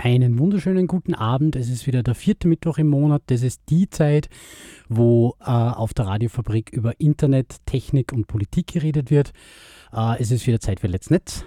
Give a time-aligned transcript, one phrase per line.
[0.00, 1.56] Einen wunderschönen guten Abend.
[1.56, 3.22] Es ist wieder der vierte Mittwoch im Monat.
[3.26, 4.28] Das ist die Zeit,
[4.88, 9.32] wo äh, auf der Radiofabrik über Internet, Technik und Politik geredet wird.
[9.92, 11.44] Äh, es ist wieder Zeit für Let's Netz.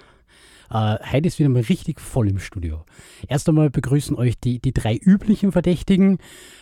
[0.72, 2.86] Äh, heute ist wieder mal richtig voll im Studio.
[3.28, 6.20] Erst einmal begrüßen euch die, die drei üblichen Verdächtigen.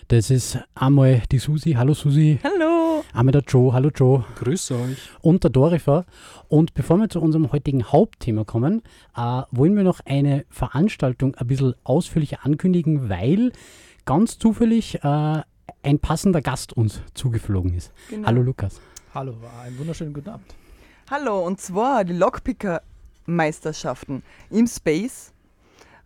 [0.08, 1.74] Das ist einmal die Susi.
[1.74, 2.40] Hallo Susi.
[2.44, 3.04] Hallo.
[3.14, 3.72] Einmal der Joe.
[3.72, 4.26] Hallo Joe.
[4.36, 4.98] Grüß euch.
[5.22, 6.06] Und der Dorifer.
[6.48, 8.82] Und bevor wir zu unserem heutigen Hauptthema kommen,
[9.16, 13.52] äh, wollen wir noch eine Veranstaltung ein bisschen ausführlicher ankündigen, weil
[14.06, 15.42] ganz zufällig äh,
[15.84, 17.94] ein passender Gast uns zugeflogen ist.
[18.10, 18.28] Genau.
[18.28, 18.82] Hallo Lukas.
[19.14, 20.48] Hallo, einen wunderschönen guten Abend.
[21.12, 22.14] Hallo, und zwar die
[23.30, 25.34] Lockpicker-Meisterschaften im Space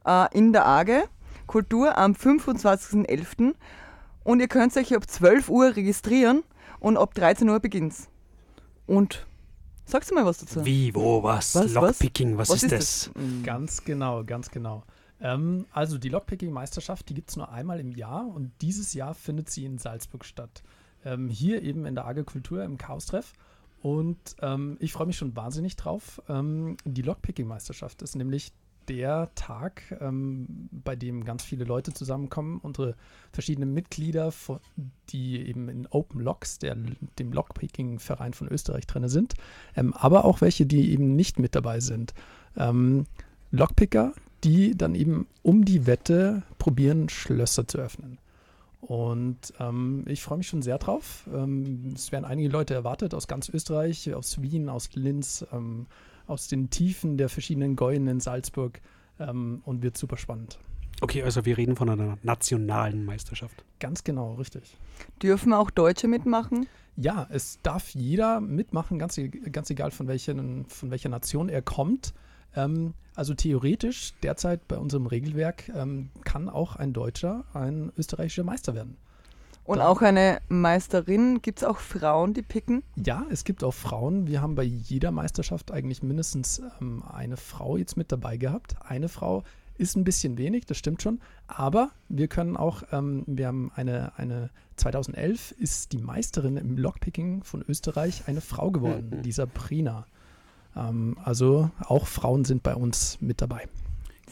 [0.05, 1.03] äh, in der AGE.
[1.47, 3.53] Kultur am 25.11.
[4.23, 6.43] Und ihr könnt euch ab 12 Uhr registrieren
[6.79, 8.09] und ab 13 Uhr beginnt's.
[8.87, 9.25] Und
[9.85, 10.65] sagst du mal was dazu?
[10.65, 11.55] Wie, wo, was?
[11.55, 11.73] Was?
[11.73, 13.11] Lockpicking, was, Was ist ist das?
[13.15, 13.43] Mhm.
[13.43, 14.83] Ganz genau, ganz genau.
[15.19, 19.49] Ähm, also die Lockpicking-Meisterschaft, die gibt es nur einmal im Jahr und dieses Jahr findet
[19.49, 20.63] sie in Salzburg statt.
[21.03, 23.33] Ähm, hier eben in der AG Kultur im Chaos-Treff.
[23.83, 26.21] Und ähm, ich freue mich schon wahnsinnig drauf.
[26.29, 28.53] Ähm, die Lockpicking-Meisterschaft ist nämlich
[28.87, 32.95] der Tag, ähm, bei dem ganz viele Leute zusammenkommen, unsere
[33.33, 34.61] verschiedenen Mitglieder, von-
[35.09, 36.77] die eben in Open Locks, der,
[37.19, 39.33] dem Lockpicking-Verein von Österreich drin sind,
[39.75, 42.13] ähm, aber auch welche, die eben nicht mit dabei sind.
[42.55, 43.05] Ähm,
[43.51, 44.13] Lockpicker,
[44.45, 48.17] die dann eben um die Wette probieren, Schlösser zu öffnen.
[48.85, 51.27] Und ähm, ich freue mich schon sehr drauf.
[51.33, 55.87] Ähm, es werden einige Leute erwartet aus ganz Österreich, aus Wien, aus Linz, ähm,
[56.27, 58.81] aus den Tiefen der verschiedenen Gäunen in Salzburg
[59.19, 60.59] ähm, und wird super spannend.
[60.99, 63.63] Okay, also wir reden von einer nationalen Meisterschaft.
[63.79, 64.77] Ganz genau, richtig.
[65.21, 66.67] Dürfen auch Deutsche mitmachen?
[66.97, 71.61] Ja, es darf jeder mitmachen, ganz, e- ganz egal von, welchen, von welcher Nation er
[71.61, 72.13] kommt.
[72.55, 78.73] Ähm, also theoretisch, derzeit bei unserem Regelwerk, ähm, kann auch ein Deutscher ein österreichischer Meister
[78.73, 78.97] werden.
[79.65, 81.41] Und Da- auch eine Meisterin?
[81.41, 82.83] Gibt es auch Frauen, die picken?
[82.95, 84.27] Ja, es gibt auch Frauen.
[84.27, 88.75] Wir haben bei jeder Meisterschaft eigentlich mindestens ähm, eine Frau jetzt mit dabei gehabt.
[88.85, 89.43] Eine Frau
[89.77, 91.21] ist ein bisschen wenig, das stimmt schon.
[91.47, 97.43] Aber wir können auch, ähm, wir haben eine, eine 2011 ist die Meisterin im Lockpicking
[97.43, 100.05] von Österreich eine Frau geworden, die Sabrina.
[100.75, 103.67] Ähm, also auch Frauen sind bei uns mit dabei.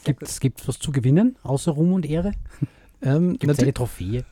[0.04, 2.32] Gibt es was zu gewinnen, außer Ruhm und Ehre?
[3.04, 4.24] Ähm, Gibt es eine Trophäe?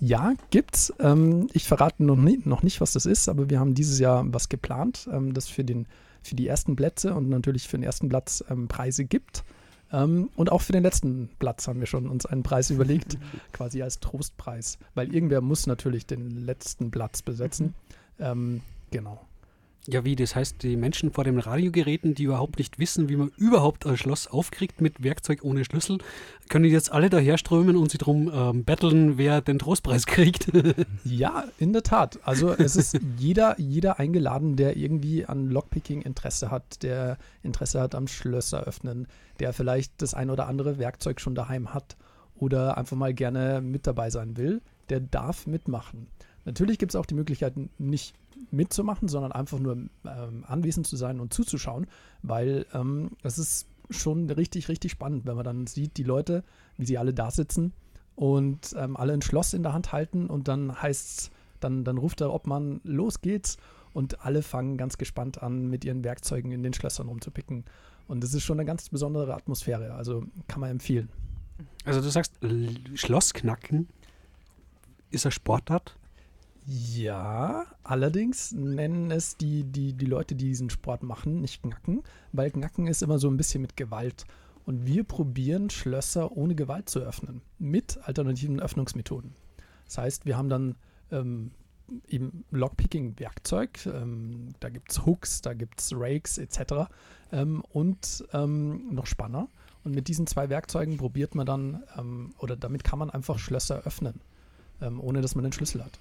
[0.00, 0.92] Ja, gibt's.
[0.98, 4.24] Ähm, ich verrate noch, nie, noch nicht, was das ist, aber wir haben dieses Jahr
[4.32, 5.86] was geplant, ähm, das für, den,
[6.22, 9.44] für die ersten Plätze und natürlich für den ersten Platz ähm, Preise gibt.
[9.92, 13.18] Ähm, und auch für den letzten Platz haben wir schon uns einen Preis überlegt,
[13.52, 14.78] quasi als Trostpreis.
[14.94, 17.74] Weil irgendwer muss natürlich den letzten Platz besetzen.
[18.18, 19.27] Ähm, genau.
[19.90, 20.16] Ja, wie?
[20.16, 23.96] Das heißt, die Menschen vor den Radiogeräten, die überhaupt nicht wissen, wie man überhaupt ein
[23.96, 25.96] Schloss aufkriegt mit Werkzeug ohne Schlüssel,
[26.50, 30.48] können jetzt alle daherströmen und sich drum ähm, betteln, wer den Trostpreis kriegt.
[31.04, 32.18] Ja, in der Tat.
[32.22, 37.94] Also es ist jeder, jeder eingeladen, der irgendwie an Lockpicking Interesse hat, der Interesse hat
[37.94, 39.06] am Schlösser öffnen,
[39.40, 41.96] der vielleicht das ein oder andere Werkzeug schon daheim hat
[42.36, 44.60] oder einfach mal gerne mit dabei sein will,
[44.90, 46.08] der darf mitmachen.
[46.44, 48.14] Natürlich gibt es auch die Möglichkeit, nicht
[48.50, 51.86] mitzumachen, sondern einfach nur ähm, anwesend zu sein und zuzuschauen,
[52.22, 56.44] weil ähm, es ist schon richtig, richtig spannend, wenn man dann sieht, die Leute,
[56.76, 57.72] wie sie alle da sitzen
[58.14, 62.20] und ähm, alle ein Schloss in der Hand halten und dann heißt dann, dann ruft
[62.20, 63.56] der Obmann, los geht's
[63.92, 67.64] und alle fangen ganz gespannt an, mit ihren Werkzeugen in den Schlössern rumzupicken.
[68.06, 71.08] Und das ist schon eine ganz besondere Atmosphäre, also kann man empfehlen.
[71.84, 72.34] Also du sagst,
[72.94, 73.88] Schlossknacken
[75.10, 75.97] ist eine Sportart?
[76.70, 82.50] Ja, allerdings nennen es die, die, die Leute, die diesen Sport machen, nicht Knacken, weil
[82.50, 84.26] Knacken ist immer so ein bisschen mit Gewalt.
[84.66, 89.32] Und wir probieren Schlösser ohne Gewalt zu öffnen, mit alternativen Öffnungsmethoden.
[89.86, 90.74] Das heißt, wir haben dann
[91.10, 91.52] ähm,
[92.06, 96.90] eben Lockpicking-Werkzeug, ähm, da gibt es Hooks, da gibt es Rakes etc.
[97.32, 99.48] Ähm, und ähm, noch Spanner.
[99.84, 103.86] Und mit diesen zwei Werkzeugen probiert man dann, ähm, oder damit kann man einfach Schlösser
[103.86, 104.20] öffnen,
[104.82, 105.98] ähm, ohne dass man den Schlüssel hat.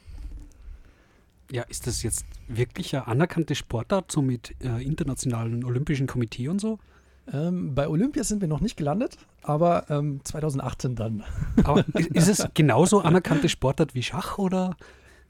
[1.52, 6.60] Ja, ist das jetzt wirklich eine anerkannte Sportart, so mit äh, internationalen Olympischen Komitee und
[6.60, 6.80] so?
[7.32, 11.24] Ähm, bei Olympia sind wir noch nicht gelandet, aber ähm, 2018 dann.
[11.64, 14.78] Aber ist es genauso anerkannte Sportart wie Schach oder?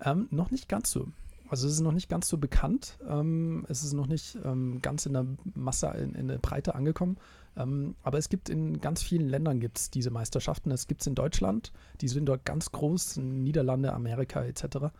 [0.03, 1.07] Ähm, noch nicht ganz so.
[1.49, 2.97] Also es ist noch nicht ganz so bekannt.
[3.07, 5.25] Ähm, es ist noch nicht ähm, ganz in der
[5.55, 7.17] Masse, in, in der Breite angekommen.
[7.55, 10.71] Ähm, aber es gibt in ganz vielen Ländern gibt's diese Meisterschaften.
[10.71, 11.71] Es gibt es in Deutschland,
[12.01, 14.91] die sind dort ganz groß, in Niederlande, Amerika etc.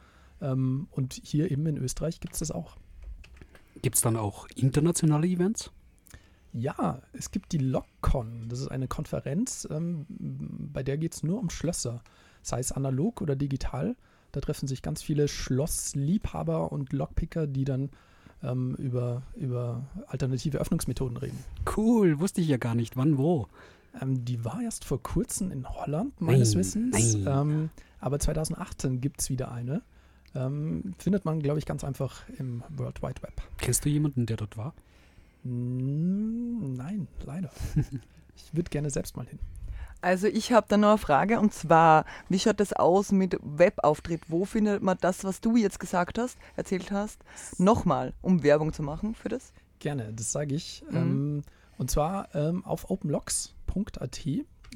[0.42, 2.78] Ähm, und hier eben in Österreich gibt es das auch.
[3.82, 5.72] Gibt es dann auch internationale Events?
[6.54, 8.48] Ja, es gibt die LockCon.
[8.50, 12.02] Das ist eine Konferenz, ähm, bei der geht es nur um Schlösser.
[12.42, 13.96] Sei es analog oder digital.
[14.32, 17.90] Da treffen sich ganz viele Schlossliebhaber und Lockpicker, die dann
[18.44, 21.38] ähm, über, über alternative Öffnungsmethoden reden.
[21.76, 22.98] Cool, wusste ich ja gar nicht.
[22.98, 23.48] Wann, wo?
[24.02, 27.16] Ähm, die war erst vor kurzem in Holland, meines Nein, Wissens.
[27.16, 27.26] nein.
[27.28, 27.70] Ähm,
[28.00, 29.82] aber 2018 gibt es wieder eine.
[30.36, 33.42] Ähm, findet man, glaube ich, ganz einfach im World Wide Web.
[33.58, 34.74] Kennst du jemanden, der dort war?
[35.44, 37.50] Mm, Nein, leider.
[38.36, 39.40] ich würde gerne selbst mal hin.
[40.02, 44.22] Also ich habe da noch eine Frage und zwar, wie schaut das aus mit Webauftritt?
[44.28, 47.20] Wo findet man das, was du jetzt gesagt hast, erzählt hast,
[47.58, 49.54] nochmal, um Werbung zu machen für das?
[49.80, 50.84] Gerne, das sage ich.
[50.90, 50.96] Mhm.
[50.96, 51.44] Ähm,
[51.78, 54.28] und zwar ähm, auf openlocks.at,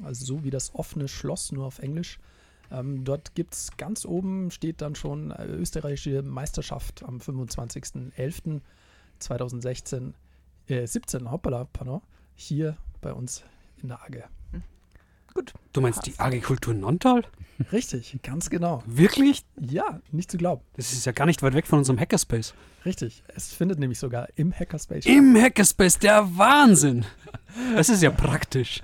[0.04, 2.18] also so wie das offene Schloss, nur auf Englisch.
[2.72, 10.12] Ähm, dort gibt es ganz oben, steht dann schon äh, österreichische Meisterschaft am 25.11.2016,
[10.68, 12.00] äh, 17, hoppala, pardon,
[12.34, 13.44] hier bei uns
[13.82, 14.24] in der AG.
[15.72, 17.24] Du meinst die Agrikultur Nontal?
[17.72, 18.82] Richtig, ganz genau.
[18.86, 19.44] Wirklich?
[19.58, 20.62] Ja, nicht zu glauben.
[20.74, 22.54] Das ist ja gar nicht weit weg von unserem Hackerspace.
[22.84, 25.14] Richtig, es findet nämlich sogar im Hackerspace statt.
[25.14, 27.04] Im Hackerspace, der Wahnsinn!
[27.74, 28.80] Das ist ja praktisch.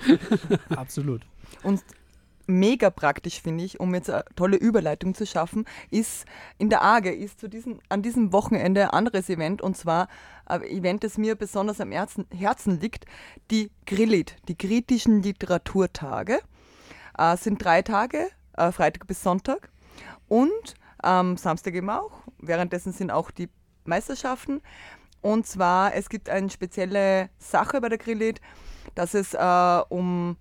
[0.68, 1.22] Absolut.
[1.62, 1.82] Und
[2.48, 6.24] mega praktisch finde ich, um jetzt eine tolle Überleitung zu schaffen, ist
[6.56, 10.08] in der AGE ist zu diesem, an diesem Wochenende ein anderes Event und zwar
[10.46, 13.04] ein Event, das mir besonders am Herzen, liegt,
[13.50, 16.40] die Grillit, die kritischen Literaturtage.
[17.16, 19.70] Äh, sind drei Tage, äh, Freitag bis Sonntag
[20.28, 22.22] und am Samstag eben auch.
[22.38, 23.48] Währenddessen sind auch die
[23.84, 24.62] Meisterschaften.
[25.20, 28.40] Und zwar, es gibt eine spezielle Sache bei der Grillit,
[28.94, 30.36] dass es äh, um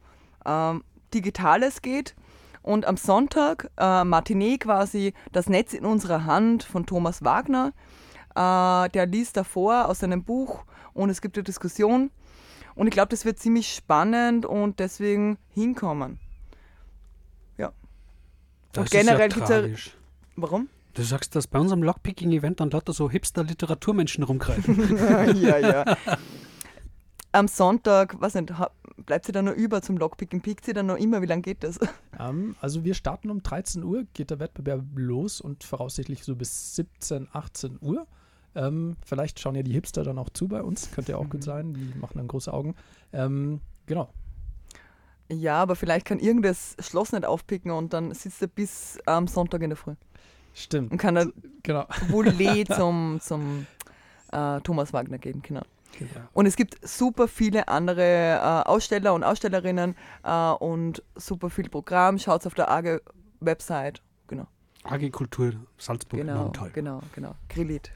[0.45, 0.83] ähm,
[1.13, 2.15] Digitales geht.
[2.61, 7.71] Und am Sonntag, äh, Matinee quasi, das Netz in unserer Hand von Thomas Wagner.
[8.35, 12.11] Äh, der liest davor aus seinem Buch und es gibt eine Diskussion.
[12.75, 16.19] Und ich glaube, das wird ziemlich spannend und deswegen hinkommen.
[18.73, 19.97] Das Und generell ist ja ja- tragisch.
[20.35, 20.69] Warum?
[20.93, 24.97] Du sagst, dass bei unserem Lockpicking-Event dann lauter so Hipster-Literaturmenschen rumgreifen.
[25.41, 25.97] ja, ja.
[27.31, 28.51] Am Sonntag, was nicht,
[29.05, 30.41] bleibt sie dann noch über zum Lockpicking?
[30.41, 31.21] Pickt sie dann noch immer?
[31.21, 31.79] Wie lange geht das?
[32.19, 36.75] Ähm, also wir starten um 13 Uhr, geht der Wettbewerb los und voraussichtlich so bis
[36.75, 38.07] 17, 18 Uhr.
[38.55, 41.43] Ähm, vielleicht schauen ja die Hipster dann auch zu bei uns, könnte ja auch gut
[41.43, 42.73] sein, die machen dann große Augen.
[43.13, 44.09] Ähm, genau,
[45.29, 49.61] Ja, aber vielleicht kann irgendein Schloss nicht aufpicken und dann sitzt er bis am Sonntag
[49.61, 49.93] in der Früh
[50.55, 51.85] stimmt, und kann dann genau.
[52.09, 53.67] Voulez zum, zum
[54.31, 55.43] äh, Thomas Wagner gehen.
[55.43, 55.61] Genau.
[56.33, 62.19] Und es gibt super viele andere äh, Aussteller und Ausstellerinnen äh, und super viel Programm.
[62.19, 64.01] Schaut auf der AGE-Website.
[64.27, 64.47] Genau,
[64.83, 67.35] Agrikultur Salzburg genau, genau, genau.
[67.49, 67.91] Grillit.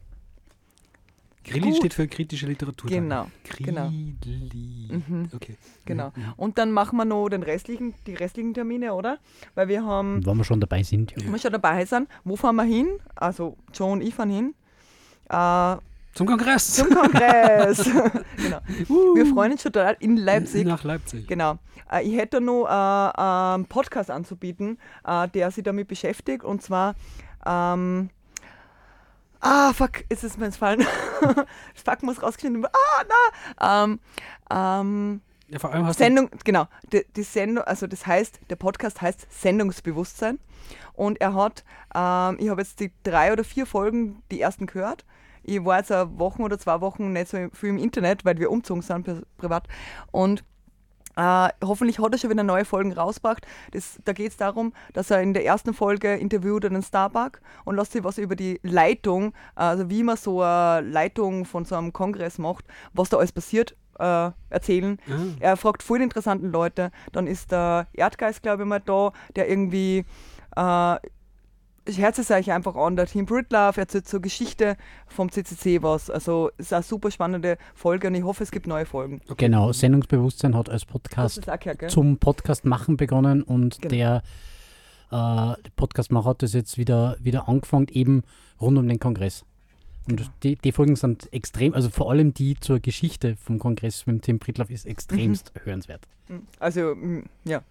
[1.44, 1.77] Grilli Gut.
[1.77, 2.89] steht für kritische Literatur.
[2.89, 3.25] Genau,
[3.57, 3.89] genau.
[4.21, 4.89] Grilli.
[4.92, 5.30] Mhm.
[5.33, 5.57] Okay.
[5.86, 6.12] Genau.
[6.15, 6.33] Mhm.
[6.38, 9.18] Und dann machen wir noch den restlichen, die restlichen Termine, oder?
[9.56, 11.11] Weil wir haben, Wenn wir schon dabei sind.
[11.11, 11.18] Ja.
[11.25, 12.87] wenn wir schon dabei sind, wo fahren wir hin?
[13.16, 14.54] Also Joe und ich fahren hin.
[15.30, 15.78] Äh,
[16.13, 16.73] Zum Kongress.
[16.75, 17.83] zum Kongress.
[18.37, 18.59] genau.
[19.15, 20.65] Wir freuen uns schon total in Leipzig.
[20.65, 21.27] Nach Leipzig.
[21.27, 21.57] Genau.
[21.91, 26.44] Äh, ich hätte noch äh, einen Podcast anzubieten, äh, der sich damit beschäftigt.
[26.44, 26.95] Und zwar,
[27.45, 28.09] ähm,
[29.39, 30.85] ah, fuck, ist es mir entfallen.
[31.21, 32.73] das Fuck muss rausgeschnitten werden.
[32.73, 33.83] Ah, na.
[33.83, 33.99] Ähm,
[34.51, 36.68] ähm, Ja, vor allem hast du Sendung, genau.
[36.91, 40.39] Die, die Sendung, also das heißt, der Podcast heißt Sendungsbewusstsein.
[40.94, 41.63] Und er hat,
[41.95, 45.06] ähm, ich habe jetzt die drei oder vier Folgen, die ersten gehört.
[45.44, 48.52] Ich war jetzt eine Woche oder zwei Wochen nicht so viel im Internet, weil wir
[48.52, 49.68] umgezogen sind pri- privat.
[50.12, 50.44] Und
[51.18, 53.45] äh, hoffentlich hat er schon wieder neue Folgen rausgebracht.
[53.71, 57.76] Das, da geht es darum, dass er in der ersten Folge interviewt einen Starbuck und
[57.76, 61.92] lässt sich was über die Leitung, also wie man so eine Leitung von so einem
[61.92, 65.00] Kongress macht, was da alles passiert, äh, erzählen.
[65.10, 65.36] Ah.
[65.42, 66.92] Er fragt voll interessanten Leute.
[67.12, 70.06] Dann ist der Erdgeist, glaube ich, mal da, der irgendwie
[70.56, 70.95] äh,
[71.85, 76.09] ich herze es euch einfach an, der Team Britlove erzählt zur Geschichte vom CCC was.
[76.09, 79.21] Also es ist eine super spannende Folge und ich hoffe, es gibt neue Folgen.
[79.38, 81.90] Genau, Sendungsbewusstsein hat als Podcast gell?
[81.90, 83.90] zum Podcast machen begonnen und Genau.
[83.90, 84.23] der
[85.11, 88.23] äh, Podcastmacher hat das jetzt wieder, wieder angefangen, eben
[88.59, 89.44] rund um den Kongress.
[90.07, 90.30] Und Genau.
[90.44, 94.21] die, die Folgen sind extrem, also vor allem die zur Geschichte vom Kongress mit dem
[94.21, 95.59] Tim Pritloff ist extremst Mhm.
[95.66, 96.07] hörenswert.
[96.59, 96.95] Also,
[97.44, 97.61] ja.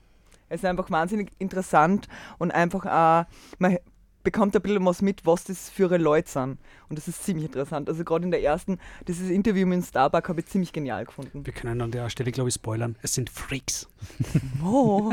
[0.52, 3.24] Es ist einfach wahnsinnig interessant und einfach auch,
[3.60, 3.78] man
[4.22, 6.58] bekommt ein bisschen was mit, was das für Leute sind.
[6.88, 7.88] Und das ist ziemlich interessant.
[7.88, 11.46] Also gerade in der ersten, dieses Interview mit dem Starbuck habe ich ziemlich genial gefunden.
[11.46, 12.96] Wir können an der Stelle, glaube ich, spoilern.
[13.02, 13.88] Es sind Freaks.
[14.64, 15.12] Oh.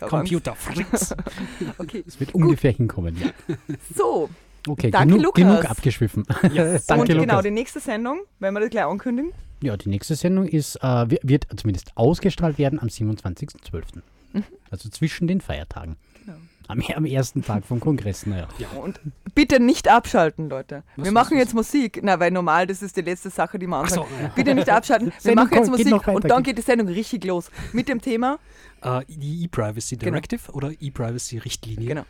[0.00, 1.14] Computer-Freaks.
[1.78, 3.30] Okay, Es wird ungefähr hinkommen, ja.
[3.94, 4.28] so.
[4.68, 5.42] Okay, Danke, genug, Lukas.
[5.44, 6.24] genug abgeschwiffen.
[6.52, 6.86] Yes.
[6.86, 7.42] Danke, und genau, Lukas.
[7.44, 9.32] die nächste Sendung, wenn wir das gleich ankündigen.
[9.62, 14.02] Ja, die nächste Sendung ist, äh, wi- wird zumindest ausgestrahlt werden am 27.12.
[14.70, 15.96] Also zwischen den Feiertagen.
[16.68, 16.84] Genau.
[16.88, 18.48] Am, am ersten Tag vom Kongress, naja.
[18.82, 19.00] Und
[19.34, 20.82] bitte nicht abschalten, Leute.
[20.96, 21.44] Was, wir machen was?
[21.44, 22.00] jetzt Musik.
[22.02, 24.06] Na, weil normal, das ist die letzte Sache, die Ach anfangen.
[24.08, 24.28] so, ja.
[24.34, 25.08] Bitte nicht abschalten.
[25.08, 27.50] Wir Sendung machen jetzt kommt- Musik weiter, und dann geht- die Sendung richtig los.
[27.72, 28.38] Mit dem Thema.
[28.82, 30.10] Äh, die E-Privacy Genau.
[30.12, 31.86] Directive oder E-Privacy-Richtlinie.
[31.88, 32.04] Genau.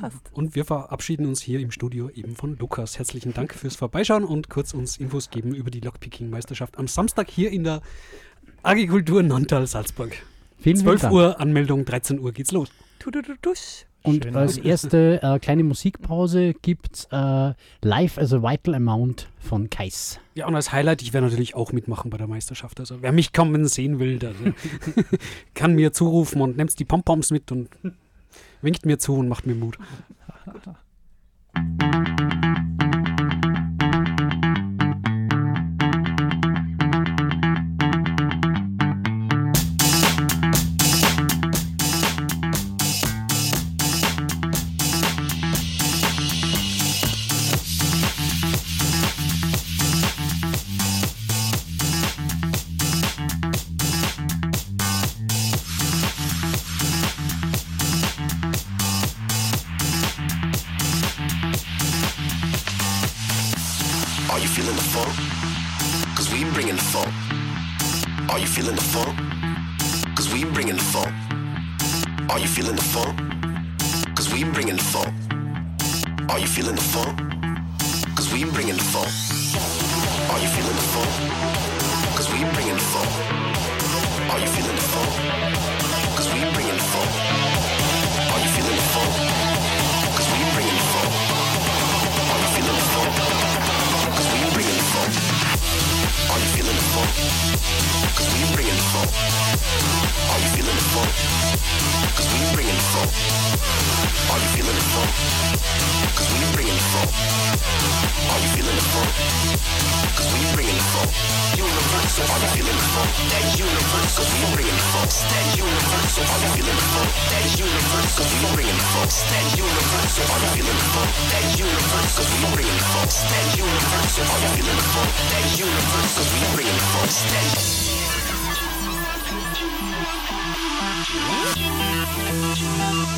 [0.00, 0.30] Passt.
[0.32, 2.98] Und wir verabschieden uns hier im Studio eben von Lukas.
[2.98, 7.50] Herzlichen Dank fürs Vorbeischauen und kurz uns Infos geben über die Lockpicking-Meisterschaft am Samstag hier
[7.50, 7.82] in der
[8.62, 10.12] Agrikultur Nontal Salzburg.
[10.58, 11.14] Vielen, vielen 12 Dank.
[11.14, 12.70] Uhr Anmeldung, 13 Uhr geht's los.
[13.00, 13.86] Tu, tu, tu, tusch.
[14.02, 19.70] Und Schönen als erste äh, kleine Musikpause gibt äh, Live as a Vital Amount von
[19.70, 20.18] Kais.
[20.34, 22.80] Ja, und als Highlight, ich werde natürlich auch mitmachen bei der Meisterschaft.
[22.80, 24.18] Also wer mich kommen sehen will,
[25.54, 27.68] kann mir zurufen und nimmt die Pompoms mit und
[28.60, 29.78] winkt mir zu und macht mir Mut.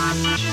[0.04, 0.44] Turn me up.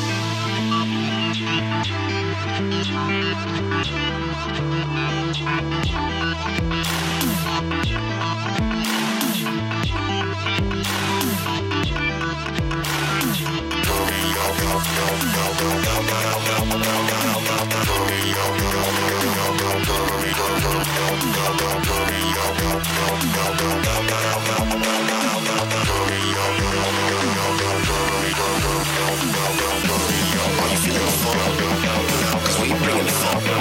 [31.22, 33.52] Cause we bringing the funk.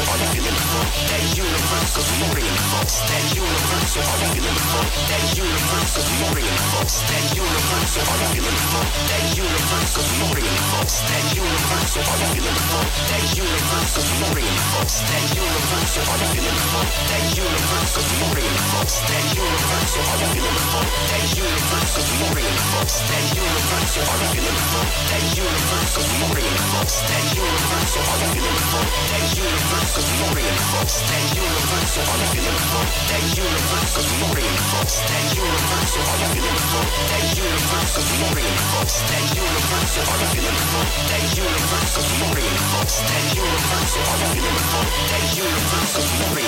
[0.00, 0.88] Are you feeling the funk?
[1.10, 2.88] That universal, we bringing the funk.
[3.10, 4.88] That universal, are you feeling the funk?
[5.10, 6.88] That universal, we bringing the funk.
[7.10, 8.88] That universal, are you feeling the funk?
[9.10, 10.88] That universal, we bringing the funk.
[11.10, 12.88] That universal, are you feeling the funk?
[13.10, 14.88] That universal, we bringing the funk.
[15.10, 16.88] That universal, are you feeling the funk?
[17.10, 18.88] That universal, we bringing the funk.
[19.10, 20.88] That universal, are you feeling the funk?
[21.10, 22.88] That universal, we bringing the funk.
[23.10, 24.88] That universal, are you feeling the funk?
[25.10, 26.88] That universal, we bringing the funk.
[27.10, 28.88] That universal, are you feeling the funk?
[29.10, 32.84] That universal, universal foreign force, that universal are you feeling for?
[33.10, 36.84] That universal foreign force, that universal are universal, feeling for?
[37.10, 40.84] That universal foreign force, that universal are you feeling for?
[41.10, 44.84] That universal foreign force, that universal are universal, feeling for?
[45.10, 46.39] That universal foreign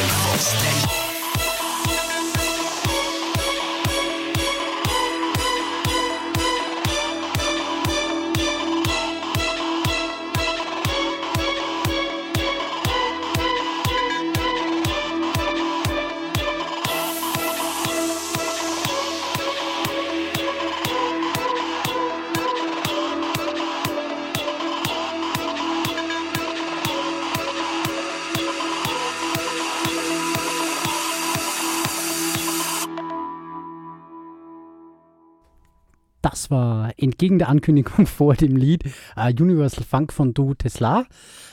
[37.22, 38.82] entgegen der Ankündigung vor dem Lied
[39.14, 41.06] äh, Universal Funk von Du Tesla.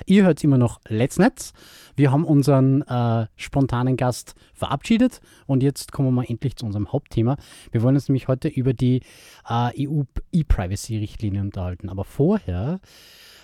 [0.08, 1.54] Ihr hört immer noch Let's Netz.
[1.96, 6.92] Wir haben unseren äh, spontanen Gast verabschiedet und jetzt kommen wir mal endlich zu unserem
[6.92, 7.38] Hauptthema.
[7.72, 9.04] Wir wollen uns nämlich heute über die
[9.48, 11.90] äh, EU E-Privacy-Richtlinie unterhalten.
[11.90, 12.80] Aber vorher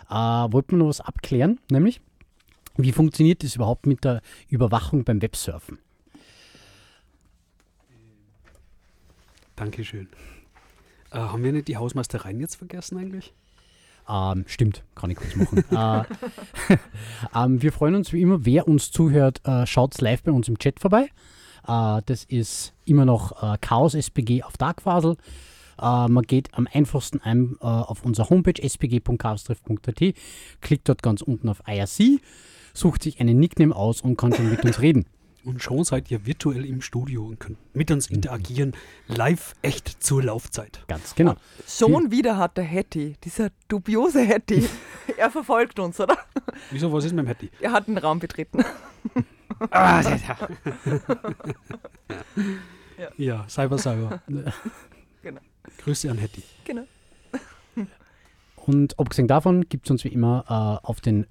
[0.10, 2.01] äh, wollten wir noch was abklären, nämlich
[2.75, 5.77] wie funktioniert das überhaupt mit der Überwachung beim Websurfen?
[9.55, 10.08] Dankeschön.
[11.15, 13.34] Äh, haben wir nicht die Hausmeistereien jetzt vergessen eigentlich?
[14.07, 15.63] Ähm, stimmt, kann ich kurz machen.
[15.72, 16.75] äh,
[17.36, 20.60] ähm, wir freuen uns wie immer, wer uns zuhört, äh, schaut live bei uns im
[20.60, 21.10] Chat vorbei.
[21.67, 25.15] Äh, das ist immer noch äh, Chaos SPG auf Darkfasel.
[25.81, 30.15] Äh, man geht am einfachsten ein äh, auf unsere Homepage spg.chaostriff.at,
[30.62, 32.22] klickt dort ganz unten auf IRC,
[32.74, 35.05] sucht sich einen Nickname aus und kann schon mit uns reden.
[35.45, 38.73] Und schon seid ihr virtuell im Studio und könnt mit uns interagieren,
[39.07, 40.83] live echt zur Laufzeit.
[40.87, 41.35] Ganz genau.
[41.67, 44.67] Schon wieder hat der Hattie, dieser dubiose Hattie,
[45.17, 46.17] er verfolgt uns, oder?
[46.71, 47.51] Wieso, was ist mit dem Hattie?
[47.61, 48.63] Er hat den Raum betreten.
[49.69, 50.19] Ah, ja,
[52.97, 53.09] ja.
[53.15, 54.21] ja, Cyber Cyber.
[55.21, 55.39] Genau.
[55.77, 56.43] Grüße an Hattie.
[56.65, 56.83] Genau.
[58.57, 60.43] Und abgesehen davon gibt es uns wie immer
[60.83, 61.25] äh, auf den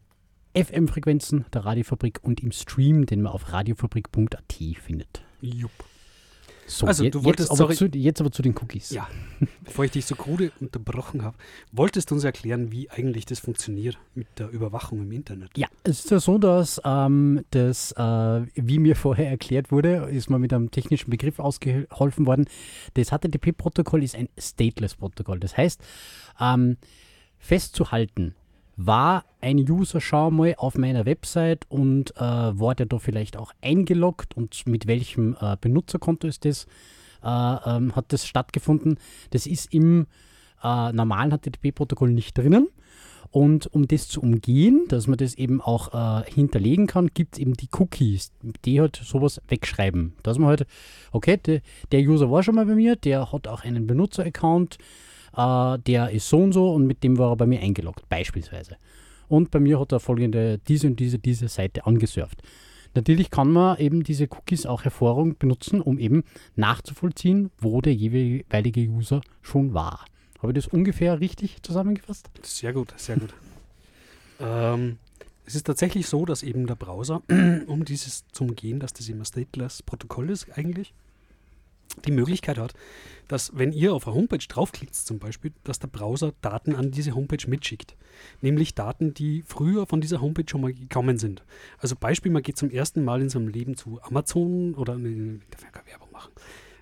[0.55, 5.23] FM-Frequenzen der Radiofabrik und im Stream, den man auf radiofabrik.at findet.
[5.41, 5.71] Jupp.
[6.67, 7.91] So, Also, du wolltest- jetzt, aber sorry.
[7.93, 8.89] zu, jetzt aber zu den Cookies.
[8.89, 9.07] Ja,
[9.65, 11.37] bevor ich dich so krude unterbrochen habe,
[11.73, 15.51] wolltest du uns erklären, wie eigentlich das funktioniert mit der Überwachung im Internet?
[15.59, 20.31] Ja, es ist ja so, dass ähm, das, äh, wie mir vorher erklärt wurde, ist
[20.31, 22.47] mal mit einem technischen Begriff ausgeholfen worden.
[22.95, 25.41] Das HTTP-Protokoll ist ein Stateless-Protokoll.
[25.41, 25.83] Das heißt,
[26.41, 26.79] ähm,
[27.37, 28.35] festzuhalten,
[28.77, 33.53] war ein User schon mal auf meiner Website und äh, war der da vielleicht auch
[33.61, 36.67] eingeloggt und mit welchem äh, Benutzerkonto ist das,
[37.23, 38.99] äh, ähm, hat das stattgefunden.
[39.31, 40.07] Das ist im
[40.63, 42.69] äh, normalen HTTP-Protokoll nicht drinnen.
[43.31, 47.41] Und um das zu umgehen, dass man das eben auch äh, hinterlegen kann, gibt es
[47.41, 48.31] eben die Cookies,
[48.65, 50.13] die halt sowas wegschreiben.
[50.23, 50.67] Dass man halt,
[51.11, 51.61] okay, de,
[51.91, 54.79] der User war schon mal bei mir, der hat auch einen Benutzer-Account,
[55.37, 58.77] äh, der ist so und so und mit dem war er bei mir eingeloggt, beispielsweise.
[59.29, 62.43] Und bei mir hat er folgende, diese und diese, diese Seite angesurft.
[62.95, 66.23] Natürlich kann man eben diese Cookies auch hervorragend benutzen, um eben
[66.55, 70.05] nachzuvollziehen, wo der jeweilige User schon war.
[70.39, 72.31] Habe ich das ungefähr richtig zusammengefasst?
[72.43, 73.35] Sehr gut, sehr gut.
[74.41, 74.99] ähm,
[75.47, 77.23] es ist tatsächlich so, dass eben der Browser,
[77.67, 80.95] um dieses zu umgehen, dass das immer stateless Protokoll ist eigentlich,
[82.05, 82.75] die Möglichkeit hat,
[83.29, 87.15] dass wenn ihr auf eine Homepage draufklickt zum Beispiel, dass der Browser Daten an diese
[87.15, 87.97] Homepage mitschickt.
[88.43, 91.43] Nämlich Daten, die früher von dieser Homepage schon mal gekommen sind.
[91.79, 95.63] Also Beispiel, man geht zum ersten Mal in seinem Leben zu Amazon oder, nee, darf
[95.63, 96.33] ja keine Werbung machen.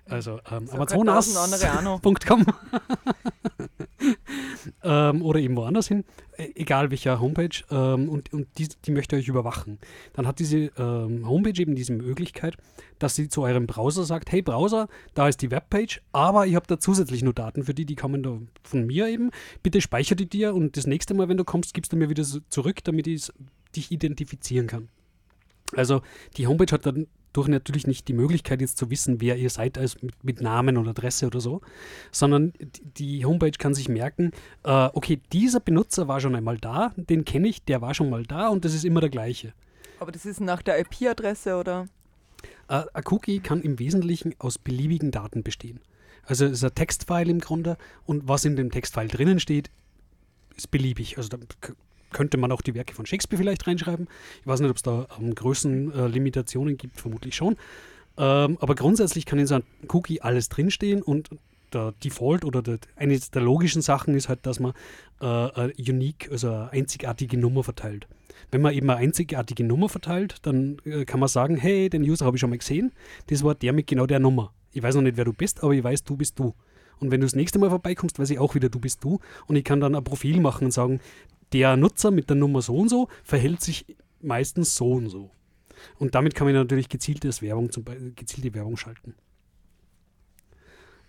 [0.05, 0.73] Also ähm, So.
[0.73, 2.45] Amazonas.com
[4.83, 6.03] ähm, oder eben woanders hin,
[6.37, 9.79] e- egal welcher Homepage, ähm, und, und die, die möchte euch überwachen.
[10.13, 12.57] Dann hat diese ähm, Homepage eben diese Möglichkeit,
[12.99, 16.67] dass sie zu eurem Browser sagt, hey Browser, da ist die Webpage, aber ich habe
[16.67, 19.31] da zusätzlich nur Daten für die, die kommen da von mir eben.
[19.61, 22.25] Bitte speicher die dir und das nächste Mal, wenn du kommst, gibst du mir wieder
[22.49, 23.31] zurück, damit ich
[23.75, 24.89] dich identifizieren kann.
[25.75, 26.01] Also
[26.37, 29.77] die Homepage hat dann durch natürlich nicht die Möglichkeit jetzt zu wissen, wer ihr seid,
[29.79, 31.61] als mit, mit Namen und Adresse oder so,
[32.11, 32.53] sondern
[32.97, 34.31] die- Homepage kann sich merken,
[34.63, 38.23] äh, okay, dieser Benutzer war schon einmal da, den kenne ich, der war schon mal
[38.23, 39.53] da und das ist immer der gleiche.
[39.99, 41.87] Aber das ist nach der IP-Adresse oder?
[42.67, 45.79] Äh, ein Cookie kann im Wesentlichen aus beliebigen Daten bestehen.
[46.25, 49.71] Also es ist ein Textfile im Grunde und was in dem Textfile drinnen steht,
[50.55, 51.17] ist beliebig.
[51.17, 51.37] Also da
[52.13, 54.07] könnte man auch die Werke von Shakespeare vielleicht reinschreiben.
[54.41, 57.57] Ich weiß nicht, ob es da ähm, Größenlimitationen äh, gibt, vermutlich schon.
[58.17, 61.29] Ähm, aber grundsätzlich kann in so einem Cookie alles drinstehen und
[61.73, 64.73] der Default oder der, eine der logischen Sachen ist halt, dass man
[65.19, 68.07] äh, eine unique, also eine einzigartige Nummer verteilt.
[68.51, 72.25] Wenn man eben eine einzigartige Nummer verteilt, dann äh, kann man sagen, hey, den User
[72.25, 72.91] habe ich schon mal gesehen,
[73.27, 74.53] das war der mit genau der Nummer.
[74.71, 76.53] Ich weiß noch nicht, wer du bist, aber ich weiß, du bist du.
[76.99, 79.19] Und wenn du das nächste Mal vorbeikommst, weiß ich auch wieder, du bist du.
[79.47, 80.99] Und ich kann dann ein Profil machen und sagen,
[81.53, 83.85] der Nutzer mit der Nummer so und so verhält sich
[84.21, 85.29] meistens so und so.
[85.99, 89.15] Und damit kann man natürlich gezieltes Werbung, zum Beispiel, gezielte Werbung schalten.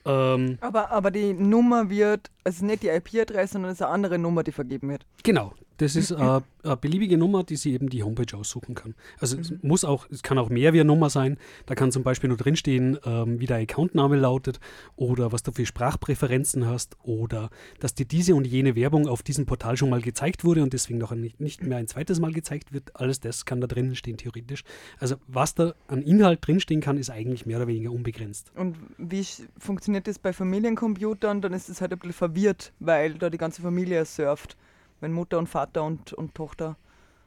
[0.06, 4.18] Ähm, Aber, aber die Nummer wird, also nicht die IP-Adresse, sondern es ist eine andere
[4.18, 5.06] Nummer, die vergeben wird.
[5.22, 8.94] genau, Das ist äh, eine beliebige Nummer, die sie eben die Homepage aussuchen kann.
[9.18, 11.36] Also es muss auch, es kann auch mehr wie eine Nummer sein.
[11.66, 14.60] Da kann zum Beispiel nur drinstehen, ähm, wie der Accountname lautet
[14.96, 19.46] oder was du für Sprachpräferenzen hast oder dass dir diese und jene Werbung auf diesem
[19.46, 22.72] Portal schon mal gezeigt wurde und deswegen noch nicht, nicht mehr ein zweites Mal gezeigt
[22.72, 22.92] wird.
[22.94, 24.62] Alles das kann da drinnen stehen, theoretisch.
[24.98, 28.52] Also was da an Inhalt drinstehen kann, ist eigentlich mehr oder weniger unbegrenzt.
[28.54, 29.24] Und wie
[29.58, 31.40] funktioniert das bei Familiencomputern?
[31.40, 34.56] Dann ist es halt ein bisschen verwirrt, weil da die ganze Familie surft.
[35.04, 36.78] Wenn Mutter und Vater und, und Tochter.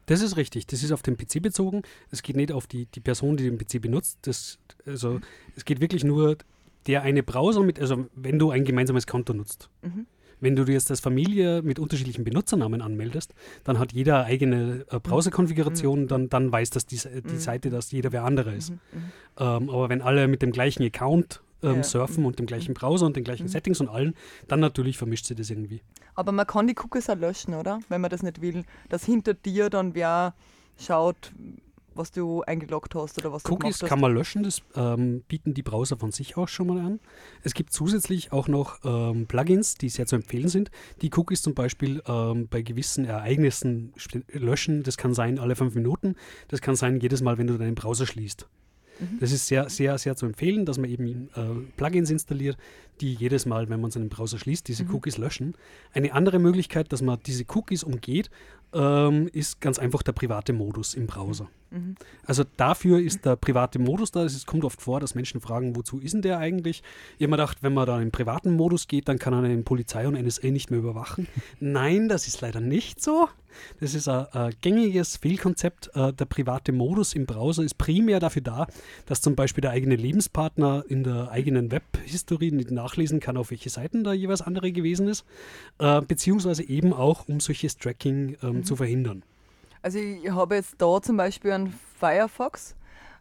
[0.07, 0.65] Das ist richtig.
[0.65, 1.83] Das ist auf den PC bezogen.
[2.09, 4.17] Es geht nicht auf die, die Person, die den PC benutzt.
[4.23, 5.19] Das, also
[5.55, 6.37] es geht wirklich nur
[6.87, 9.69] der eine Browser mit, also wenn du ein gemeinsames Konto nutzt.
[9.83, 10.07] Mhm.
[10.39, 14.99] Wenn du dir jetzt als Familie mit unterschiedlichen Benutzernamen anmeldest, dann hat jeder eigene äh,
[14.99, 17.39] Browserkonfiguration, dann, dann weiß das die, die Mhm.
[17.39, 18.71] Seite, dass jeder wer andere ist.
[18.71, 18.75] Mhm.
[18.93, 19.11] Mhm.
[19.37, 21.83] Ähm, aber wenn alle mit dem gleichen Account ähm, Ja.
[21.83, 23.49] surfen und dem gleichen Browser und den gleichen Mhm.
[23.49, 24.13] Settings und allen,
[24.47, 25.81] dann natürlich vermischt sie das irgendwie.
[26.15, 27.79] Aber man kann die Cookies auch löschen, oder?
[27.89, 28.63] Wenn man das nicht will.
[28.89, 30.33] Dass hinter dir dann wer
[30.79, 31.31] schaut,
[31.93, 33.89] was du eingeloggt hast oder was du Cookies gemacht hast.
[33.89, 36.99] kann man löschen, das ähm, bieten die Browser von sich aus schon mal an.
[37.41, 40.69] Es gibt zusätzlich auch noch ähm, Plugins, die sehr zu empfehlen sind,
[41.01, 43.93] die Cookies zum Beispiel ähm, bei gewissen Ereignissen
[44.31, 44.83] löschen.
[44.83, 46.15] Das kann sein alle fünf Minuten,
[46.49, 48.47] das kann sein jedes Mal, wenn du deinen Browser schließt.
[48.99, 49.19] Mhm.
[49.19, 51.41] Das ist sehr, sehr, sehr zu empfehlen, dass man eben äh,
[51.77, 52.57] Plugins installiert,
[53.01, 54.95] die jedes Mal, wenn man seinen Browser schließt, diese Mhm.
[54.95, 55.53] Cookies löschen.
[55.93, 58.29] Eine andere Möglichkeit, dass man diese Cookies umgeht,
[58.73, 61.47] ähm, ist ganz einfach der private Modus im Browser.
[61.71, 61.95] Mhm.
[62.25, 64.25] Also dafür ist der private Modus da.
[64.25, 66.81] Es kommt oft vor, dass Menschen fragen, wozu ist denn der eigentlich?
[67.17, 69.41] Ich habe mir gedacht, wenn man da in den privaten Modus geht, dann kann er
[69.43, 71.27] den Polizei und NSA nicht mehr überwachen.
[71.59, 73.29] Nein, das ist leider nicht so.
[73.79, 75.91] Das ist ein, ein gängiges Fehlkonzept.
[75.95, 78.67] Äh, Der private Modus im Browser ist primär dafür da,
[79.05, 83.69] dass zum Beispiel der eigene Lebenspartner in der eigenen Webhistorie nicht nachlesen kann, auf welche
[83.69, 85.25] Seiten da jeweils andere gewesen ist,
[85.79, 89.23] äh, beziehungsweise eben auch, um solches Tracking ähm, zu verhindern.
[89.81, 92.75] Also ich habe jetzt da zum Beispiel einen Firefox,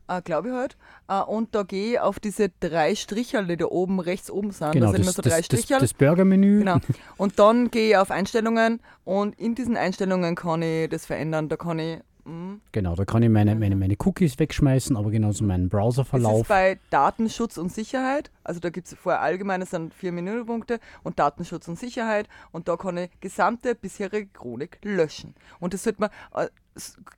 [0.09, 0.77] äh, glaube ich halt,
[1.09, 4.73] äh, und da gehe ich auf diese drei Stricherl, die da oben rechts oben sind.
[4.73, 5.81] Genau, da sind das, so drei das, das, Stricherl.
[5.81, 6.61] das Burgermenü.
[6.61, 6.79] Genau.
[7.17, 11.49] Und dann gehe ich auf Einstellungen und in diesen Einstellungen kann ich das verändern.
[11.49, 11.99] Da kann ich.
[12.25, 16.41] Mh, Genau, da kann ich meine, meine, meine Cookies wegschmeißen, aber genauso meinen das Browserverlauf.
[16.43, 18.31] ist bei Datenschutz und Sicherheit.
[18.43, 22.29] Also da gibt es vorher allgemein, das sind vier Menüpunkte und Datenschutz und Sicherheit.
[22.51, 25.35] Und da kann ich gesamte bisherige Chronik löschen.
[25.61, 26.49] Und das sollte man, äh,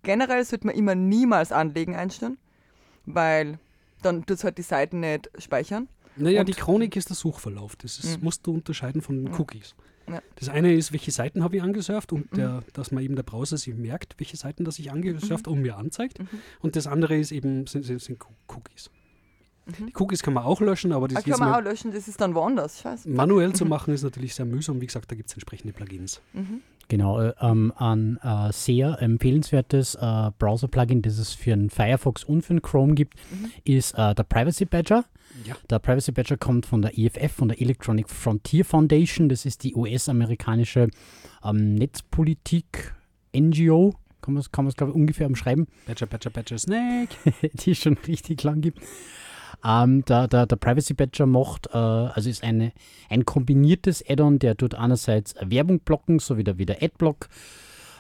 [0.02, 2.36] generell sollte man immer niemals anlegen einstellen,
[3.14, 3.58] weil
[4.02, 5.88] dann tut es halt die Seiten nicht speichern.
[6.16, 7.76] Naja, Und- die Chronik ist der Suchverlauf.
[7.76, 8.24] Das ist, Mhm.
[8.24, 9.38] musst du unterscheiden von den Ja.
[9.38, 9.74] Cookies.
[10.08, 10.22] Ja.
[10.36, 12.36] Das eine ist, welche Seiten habe ich angesurft und Mhm.
[12.36, 15.76] der, dass man eben der Browser sich merkt, welche Seiten das ich angesurft und mir
[15.76, 16.18] anzeigt.
[16.20, 16.28] Mhm.
[16.60, 18.90] Und das andere ist eben, sind, sind, sind Coo- Cookies.
[19.66, 19.86] Mhm.
[19.88, 22.20] Die Cookies kann man auch löschen, aber das ist kann man auch löschen, das ist
[22.20, 22.80] dann woanders.
[22.80, 23.08] Scheiße.
[23.10, 24.80] manuell zu machen, ist natürlich sehr mühsam.
[24.80, 26.22] Wie gesagt, da gibt es entsprechende Plugins.
[26.32, 26.62] Mhm.
[26.88, 32.42] Genau, äh, ähm, ein äh, sehr empfehlenswertes äh, Browser-Plugin, das es für einen Firefox und
[32.42, 33.50] für einen Chrome gibt, Mhm.
[33.64, 35.04] ist äh, der Privacy Badger.
[35.44, 35.54] Ja.
[35.68, 39.28] Der Privacy Badger kommt von der EFF, von der Electronic Frontier Foundation.
[39.28, 40.88] Das ist die US-amerikanische
[41.44, 43.94] ähm, Netzpolitik-NGO.
[44.20, 45.66] Kann man es, glaube ich, ungefähr umschreiben.
[45.86, 47.14] Badger, Badger, Badger, Snake.
[47.52, 48.80] die es schon richtig lang gibt.
[49.64, 52.72] Ähm, der, der, der Privacy Badger macht, äh, also ist eine,
[53.08, 57.28] ein kombiniertes Add-on, der tut einerseits Werbung blocken, so wie der, wie der Adblock,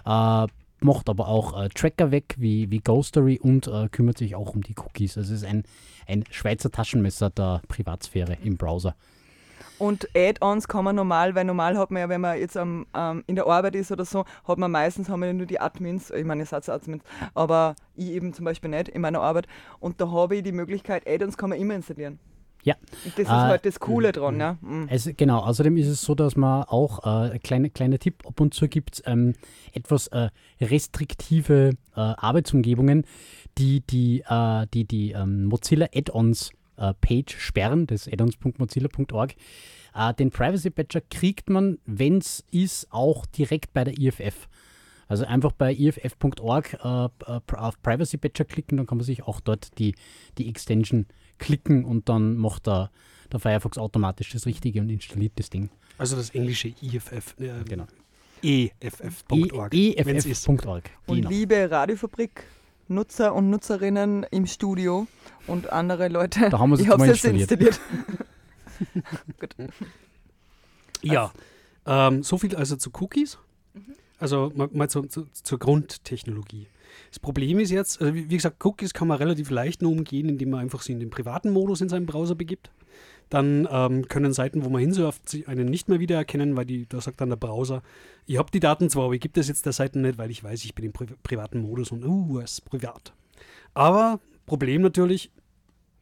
[0.06, 0.46] äh,
[0.80, 4.62] macht aber auch äh, Tracker weg, wie, wie Ghostory und äh, kümmert sich auch um
[4.62, 5.18] die Cookies.
[5.18, 5.64] Also es ist ein,
[6.06, 8.94] ein Schweizer Taschenmesser der Privatsphäre im Browser.
[9.78, 13.22] Und Add-ons kann man normal, weil normal hat man ja, wenn man jetzt am, ähm,
[13.26, 16.10] in der Arbeit ist oder so, hat man meistens haben wir ja nur die Admins,
[16.10, 17.02] ich meine, ihr seid Admins,
[17.34, 19.46] aber ich eben zum Beispiel nicht in meiner Arbeit.
[19.80, 22.18] Und da habe ich die Möglichkeit, Add-ons kann man immer installieren.
[22.64, 22.74] Ja.
[23.04, 24.40] Und das ist Ah, halt das Coole mhm, dran, mhm.
[24.40, 24.58] ja.
[24.60, 24.88] Mhm.
[24.90, 28.40] Also genau, außerdem ist es so, dass man auch, äh, ein kleiner kleiner Tipp, ab
[28.40, 29.34] und zu gibt es ähm,
[29.72, 30.28] etwas äh,
[30.60, 33.04] restriktive äh, Arbeitsumgebungen,
[33.58, 39.34] die die, äh, die, die ähm, Mozilla Add-ons äh, Page sperren, das addons.mozilla.org.
[39.94, 44.48] Äh, den Privacy Badger kriegt man, wenn es ist, auch direkt bei der IFF.
[45.08, 49.40] Also einfach bei iff.org äh, äh, auf Privacy Badger klicken, dann kann man sich auch
[49.40, 49.94] dort die,
[50.36, 51.06] die Extension
[51.38, 52.90] klicken und dann macht der,
[53.32, 55.70] der Firefox automatisch das Richtige und installiert das Ding.
[55.96, 57.34] Also das englische IFF.
[57.40, 57.86] Äh, Genau.
[58.42, 59.74] EFF.org.
[59.74, 60.90] eff.org.
[61.06, 61.28] Und Genau.
[61.30, 62.44] liebe Radiofabrik,
[62.88, 65.06] Nutzer und Nutzerinnen im Studio
[65.46, 67.80] und andere Leute, Da haben wir es ich jetzt habe es jetzt installiert.
[69.40, 69.54] Gut.
[71.02, 71.32] Ja,
[71.86, 73.38] ähm, so viel also zu Cookies.
[74.18, 76.66] Also mal, mal zu, zu, zur Grundtechnologie.
[77.10, 80.28] Das Problem ist jetzt, also wie, wie gesagt, Cookies kann man relativ leicht nur umgehen,
[80.28, 82.70] indem man einfach sie in den privaten Modus in seinem Browser begibt.
[83.28, 87.20] Dann ähm, können Seiten, wo man hinsurft, einen nicht mehr wiedererkennen, weil die, da sagt
[87.20, 87.82] dann der Browser,
[88.26, 90.42] ich habe die Daten zwar, aber ich gebe das jetzt der Seite nicht, weil ich
[90.42, 93.12] weiß, ich bin im pri privaten Modus und uh, es ist privat.
[93.74, 95.30] Aber Problem natürlich,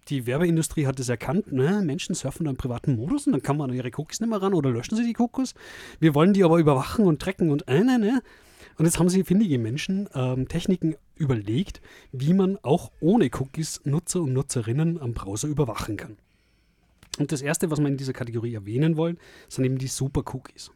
[0.08, 3.56] die Werbeindustrie hat es erkannt, ne, Menschen surfen da im privaten Modus und dann kann
[3.56, 5.54] man an ihre Cookies nicht mehr ran oder löschen sie die Cookies.
[5.98, 8.22] Wir wollen die aber überwachen und tracken und äh, ne, ne.
[8.78, 11.80] Und jetzt haben sie findige Menschen ähm, Techniken überlegt,
[12.12, 16.18] wie man auch ohne Cookies Nutzer und Nutzerinnen am Browser überwachen kann.
[17.18, 20.70] Und das erste, was wir in dieser Kategorie erwähnen wollen, sind eben die Super Cookies.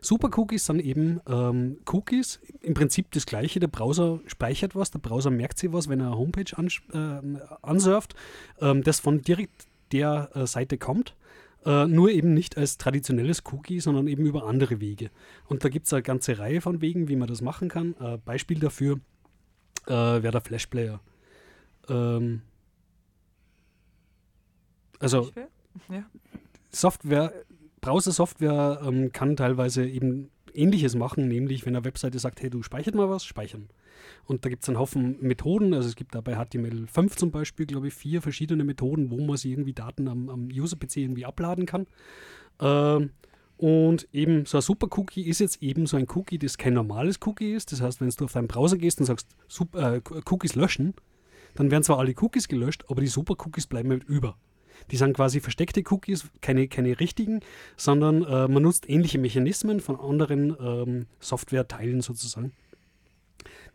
[0.00, 3.60] Super Cookies sind eben ähm, Cookies, im Prinzip das gleiche.
[3.60, 7.40] Der Browser speichert was, der Browser merkt sich was, wenn er eine Homepage ans äh,
[7.62, 8.14] ansurft,
[8.60, 11.14] ähm, das von direkt der äh, Seite kommt.
[11.66, 15.10] Äh, nur eben nicht als traditionelles Cookie, sondern eben über andere Wege.
[15.46, 17.94] Und da gibt es eine ganze Reihe von Wegen, wie man das machen kann.
[18.00, 19.00] Äh, Beispiel dafür
[19.86, 21.00] äh, wäre der Flash Player.
[21.88, 22.40] Ähm,
[25.00, 25.30] also
[25.88, 26.04] Ja.
[26.70, 27.32] Software,
[27.80, 32.94] Browser-Software ähm, kann teilweise eben ähnliches machen, nämlich wenn eine Webseite sagt, hey, du speichert
[32.94, 33.68] mal was, speichern.
[34.24, 37.66] Und da gibt es einen Haufen Methoden, also es gibt da bei HTML5 zum Beispiel,
[37.66, 41.66] glaube ich, vier verschiedene Methoden, wo man sich irgendwie Daten am, am User-PC irgendwie abladen
[41.66, 41.86] kann.
[42.60, 43.10] Ähm,
[43.56, 47.52] und eben so ein Super-Cookie ist jetzt eben so ein Cookie, das kein normales Cookie
[47.52, 47.72] ist.
[47.72, 50.94] Das heißt, wenn du auf deinen Browser gehst und sagst, Super, äh, Cookies löschen,
[51.56, 54.36] dann werden zwar alle Cookies gelöscht, aber die Super-Cookies bleiben halt über.
[54.90, 57.40] Die sind quasi versteckte Cookies, keine, keine richtigen,
[57.76, 62.52] sondern äh, man nutzt ähnliche Mechanismen von anderen ähm, Softwareteilen sozusagen,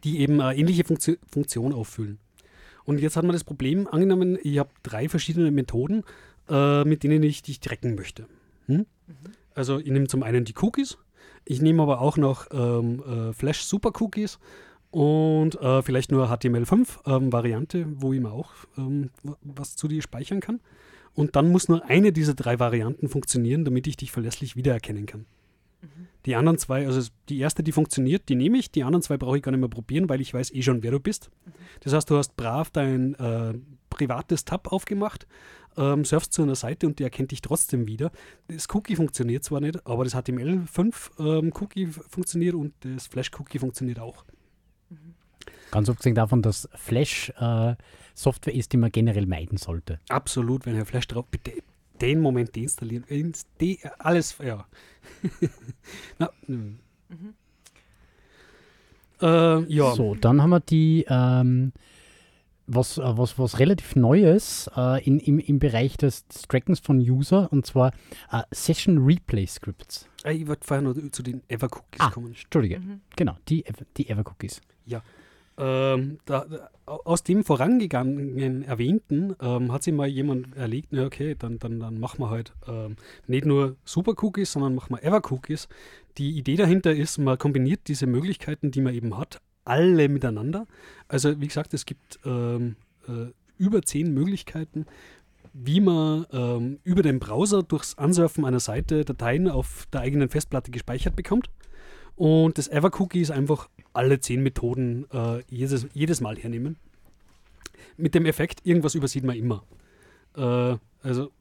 [0.03, 2.19] die eben eine ähnliche Funktio Funktion auffüllen.
[2.85, 6.03] Und jetzt hat man das Problem, angenommen, ich habe drei verschiedene Methoden,
[6.49, 8.27] äh, mit denen ich dich tracken möchte.
[8.67, 8.85] Hm?
[9.55, 10.97] Also ich nehme zum einen die Cookies,
[11.45, 14.39] ich nehme aber auch noch ähm, äh, Flash Super Cookies
[14.91, 20.39] und äh, vielleicht nur HTML5-Variante, ähm, wo ich mir auch ähm, was zu dir speichern
[20.39, 20.59] kann.
[21.15, 25.25] Und dann muss nur eine dieser drei Varianten funktionieren, damit ich dich verlässlich wiedererkennen kann.
[26.25, 28.71] Die anderen zwei, also die erste, die funktioniert, die nehme ich.
[28.71, 30.91] Die anderen zwei brauche ich gar nicht mehr probieren, weil ich weiß eh schon, wer
[30.91, 31.29] du bist.
[31.81, 33.53] Das heißt, du hast brav dein äh,
[33.89, 35.27] privates Tab aufgemacht,
[35.77, 38.11] ähm, surfst zu einer Seite und die erkennt dich trotzdem wieder.
[38.47, 44.25] Das Cookie funktioniert zwar nicht, aber das HTML5-Cookie ähm, funktioniert und das Flash-Cookie funktioniert auch.
[45.69, 47.75] Ganz abgesehen davon, dass Flash äh,
[48.15, 49.99] Software ist, die man generell meiden sollte.
[50.09, 51.51] Absolut, wenn Herr Flash drauf, bitte
[52.01, 53.03] den Moment deinstallieren.
[53.07, 54.65] Ins- De alles, ja.
[56.19, 56.79] Na, mhm.
[59.21, 59.93] äh, ja.
[59.95, 61.71] So, dann haben wir die, ähm,
[62.67, 67.51] was, äh, was, was relativ Neues äh, in, im, im Bereich des, Trackens von User
[67.51, 67.91] und zwar
[68.31, 70.07] äh, Session Replay Scripts.
[70.23, 72.09] Äh, Ich wollte vorher noch zu den Ever-Cookies Ah.
[72.11, 72.27] kommen.
[72.27, 72.81] Entschuldige,
[73.15, 73.63] genau, die,
[73.97, 74.61] die Ever Cookies.
[75.57, 76.45] Ähm, da,
[76.85, 81.99] aus dem vorangegangenen Erwähnten ähm, hat sich mal jemand erlegt, na okay, dann, dann, dann
[81.99, 85.67] machen wir halt ähm, nicht nur Super-Cookies, sondern machen wir Ever-Cookies.
[86.17, 90.67] Die Idee dahinter ist, man kombiniert diese Möglichkeiten, die man eben hat, alle miteinander.
[91.07, 92.75] Also wie gesagt, es gibt ähm,
[93.07, 94.85] äh, über zehn Möglichkeiten,
[95.53, 100.69] wie man ähm, über den Browser durchs Ansurfen einer Seite Dateien auf der eigenen Festplatte
[100.69, 101.49] gespeichert bekommt.
[102.15, 106.77] Und das Ever-Cookie ist einfach alle zehn Methoden äh, jedes, jedes Mal hernehmen.
[107.97, 109.63] Mit dem Effekt, irgendwas übersieht man immer.
[110.35, 111.31] Äh, also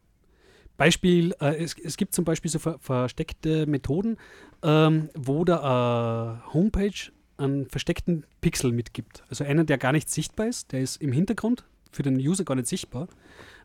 [0.77, 4.17] Beispiel, äh, es, es gibt zum Beispiel so ver versteckte Methoden,
[4.63, 9.23] ähm, wo der äh, Homepage einen versteckten Pixel mitgibt.
[9.29, 12.55] Also einen, der gar nicht sichtbar ist, der ist im Hintergrund, für den User gar
[12.57, 13.09] nicht sichtbar.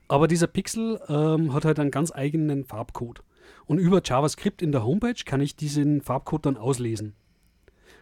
[0.08, 3.22] Aber dieser Pixel ähm, hat halt einen ganz eigenen Farbcode.
[3.70, 7.14] Und über JavaScript in der Homepage kann ich diesen Farbcode dann auslesen.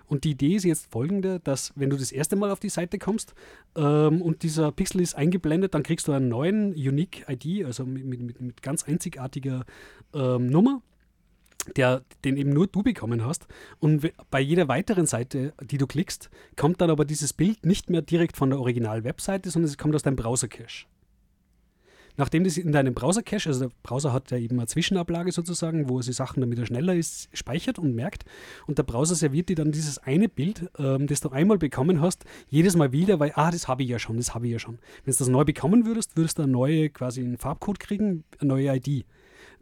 [0.06, 2.98] Und die Idee ist jetzt folgende, dass wenn du das erste Mal auf die Seite
[2.98, 3.34] kommst
[3.76, 8.06] ähm, und dieser Pixel ist eingeblendet, dann kriegst du einen neuen Unique ID, also mit,
[8.06, 9.66] mit, mit, ganz einzigartiger
[10.14, 10.82] ähm, Nummer,
[11.76, 13.46] der, den eben nur du bekommen hast.
[13.80, 18.02] Und bei jeder weiteren Seite, die du klickst, kommt dann aber dieses Bild nicht mehr
[18.02, 20.86] direkt von der Original-Webseite, sondern es kommt aus deinem Browser-Cache.
[22.18, 26.00] Nachdem das in deinem Browser-Cache, also der Browser hat ja eben eine Zwischenablage sozusagen, wo
[26.00, 28.26] er die Sachen, damit er schneller ist, speichert und merkt.
[28.66, 32.26] Und der Browser serviert dir dann dieses eine Bild, ähm, das du einmal bekommen hast,
[32.50, 34.80] jedes Mal wieder, weil, ah, das habe ich ja schon, das habe ich ja schon.
[35.06, 38.50] Wenn du das neu bekommen würdest, würdest du eine neue, quasi einen Farbcode kriegen, eine
[38.50, 39.06] neue ID.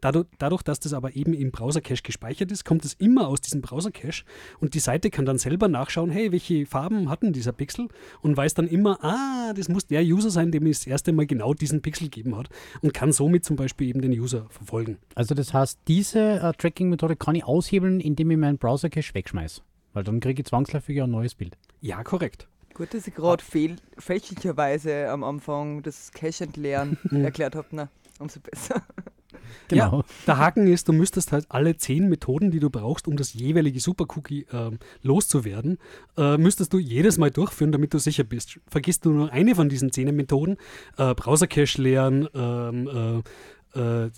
[0.02, 3.62] Dadurch, dadurch, dass das aber eben im Browser-Cache gespeichert ist, kommt es immer aus diesem
[3.62, 4.24] Browser-Cache
[4.60, 7.88] und die Seite kann dann selber nachschauen, hey, welche Farben hatten dieser Pixel
[8.22, 11.26] und weiß dann immer, ah, das muss der User sein, dem es das erste Mal
[11.26, 12.50] genau diesen Pixel gegeben hat
[12.82, 14.98] und kann somit zum Beispiel eben den User verfolgen.
[15.16, 19.62] Also das heißt, diese äh, Tracking-Methode kann ich aushebeln, indem ich meinen Browser-Cache wegschmeiße.
[19.94, 21.58] Weil dann kriege ich zwangsläufig ein neues Bild.
[21.80, 22.48] Ja, korrekt.
[22.74, 27.68] Gut, dass ich gerade fehl, fälschlicherweise am Anfang das Cache entleeren erklärt habe.
[27.72, 28.84] Na, umso besser.
[29.68, 29.98] Genau.
[30.00, 33.34] Ja, der Haken ist, du müsstest halt alle zehn Methoden, die du brauchst, um das
[33.34, 35.78] jeweilige Supercookie ähm, loszuwerden,
[36.18, 38.60] äh, müsstest du jedes Mal durchführen, damit du sicher bist.
[38.68, 40.58] Vergisst du nur eine von diesen zehn Methoden,
[40.98, 43.24] äh, Browser-Cache leeren, ähm,
[43.76, 44.12] äh, äh,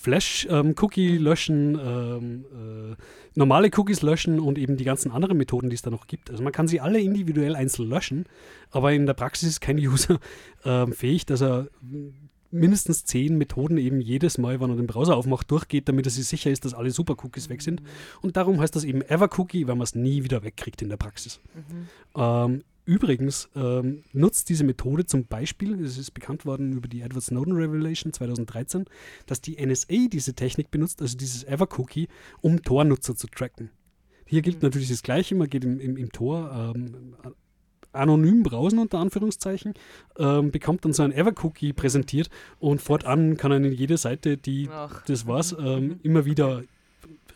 [0.00, 2.96] Flash-Cookie löschen, ähm, äh,
[3.34, 6.30] normale Cookies löschen und eben die ganzen anderen Methoden, die es da noch gibt.
[6.30, 8.24] Also man kann sie alle individuell einzeln löschen,
[8.70, 10.18] aber in der Praxis ist kein User
[10.64, 11.68] ähm, fähig, dass er
[12.50, 16.26] mindestens zehn Methoden eben jedes Mal, wenn er den Browser aufmacht, durchgeht, damit er sich
[16.26, 17.82] sicher ist, dass alle Super-Cookies weg sind.
[18.22, 21.40] Und darum heißt das eben Ever-Cookie, weil man es nie wieder wegkriegt in der Praxis.
[22.16, 27.22] Ähm, übrigens ähm, nutzt diese Methode zum Beispiel, es ist bekannt worden über die Edward
[27.22, 28.86] Snowden Revelation 2013,
[29.26, 32.08] dass die NSA diese Technik benutzt, also dieses Ever-Cookie,
[32.40, 33.70] um Tor-Nutzer zu tracken.
[34.26, 37.16] Hier gilt natürlich das Gleiche, man geht im, im, im Tor ähm,
[37.92, 39.74] anonym browsen, unter Anführungszeichen,
[40.18, 44.68] ähm, bekommt dann so ein Ever-Cookie präsentiert und fortan kann er in jede Seite, die
[44.72, 45.02] Ach.
[45.04, 46.62] das war's, ähm, immer wieder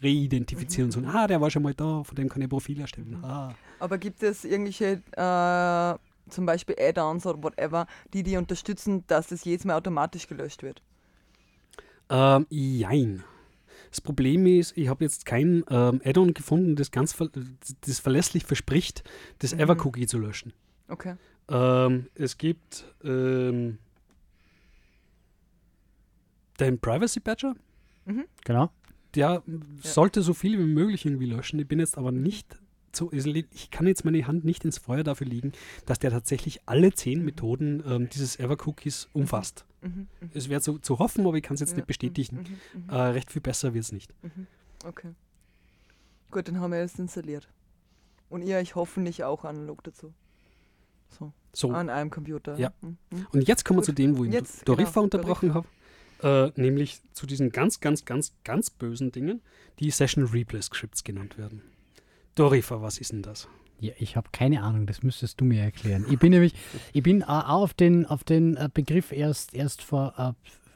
[0.03, 0.91] reidentifizieren.
[0.91, 3.19] So, ah, der war schon mal da, von dem kann ich Profil erstellen.
[3.23, 3.55] Ah.
[3.79, 9.45] Aber gibt es irgendwelche, äh, zum Beispiel Add-ons oder whatever, die die unterstützen, dass das
[9.45, 10.83] jedes Mal automatisch gelöscht wird?
[12.11, 13.25] Ähm, jein.
[13.95, 17.29] Das Problem ist, ich habe jetzt kein ähm, Add-on gefunden, das ganz ver
[17.83, 19.05] das verlässlich verspricht,
[19.39, 19.61] das Mhm.
[19.61, 20.53] Ever-Cookie zu löschen.
[20.89, 21.15] Okay.
[21.49, 23.79] Ähm, es gibt ähm,
[26.59, 27.55] den Privacy Badger,
[28.45, 28.73] Genau.
[29.15, 29.45] der
[29.81, 31.61] sollte so viel wie möglich irgendwie löschen.
[31.61, 32.59] Ich bin jetzt aber nicht
[32.97, 35.53] so, ich kann jetzt meine Hand nicht ins Feuer dafür legen,
[35.87, 39.65] dass der tatsächlich alle zehn Methoden ähm, dieses Ever-Cookies umfasst.
[39.83, 40.09] Mhm.
[40.21, 42.37] mhm, Es wäre so zu hoffen, aber ich kann es jetzt Ja, nicht bestätigen.
[42.75, 44.13] mhm, mhm, Äh, recht viel besser wird es nicht.
[44.23, 44.47] mhm.
[44.85, 45.11] Okay.
[46.31, 47.49] Gut, dann haben wir es installiert.
[48.29, 50.13] Und ihr euch hoffentlich auch analog dazu.
[51.11, 52.59] So, So, an einem Computer.
[52.59, 52.73] Ja.
[52.81, 52.97] Mhm.
[53.11, 53.27] mhm.
[53.33, 53.87] und jetzt kommen wir Gut.
[53.87, 55.67] zu dem, wo ich Jetzt, Dorifa genau, unterbrochen habe.
[56.23, 59.43] Äh, nämlich zu diesen ganz, ganz, ganz, ganz bösen Dingen,
[59.79, 61.63] die Session Replay Scripts genannt werden.
[62.35, 63.49] Dorifa, was ist denn das?
[63.81, 66.07] Ja, ich habe keine Ahnung, das müsstest du mir erklären.
[66.11, 66.55] Ich bin nämlich,
[66.93, 70.15] ich bin äh, auch auf den, auf den äh, Begriff erst, erst vor,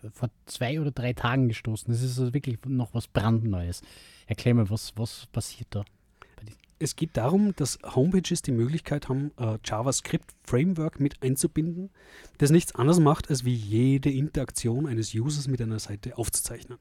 [0.02, 1.92] äh, vor zwei oder drei Tagen gestoßen.
[1.92, 3.82] Das ist also wirklich noch was brandneues.
[4.26, 5.84] Erklär mir, was, was passiert da?
[6.80, 11.90] Es geht darum, dass Homepages die Möglichkeit haben, äh, JavaScript-Framework mit einzubinden,
[12.38, 16.78] das nichts anderes macht, als wie jede Interaktion eines Users mit einer Seite aufzuzeichnen.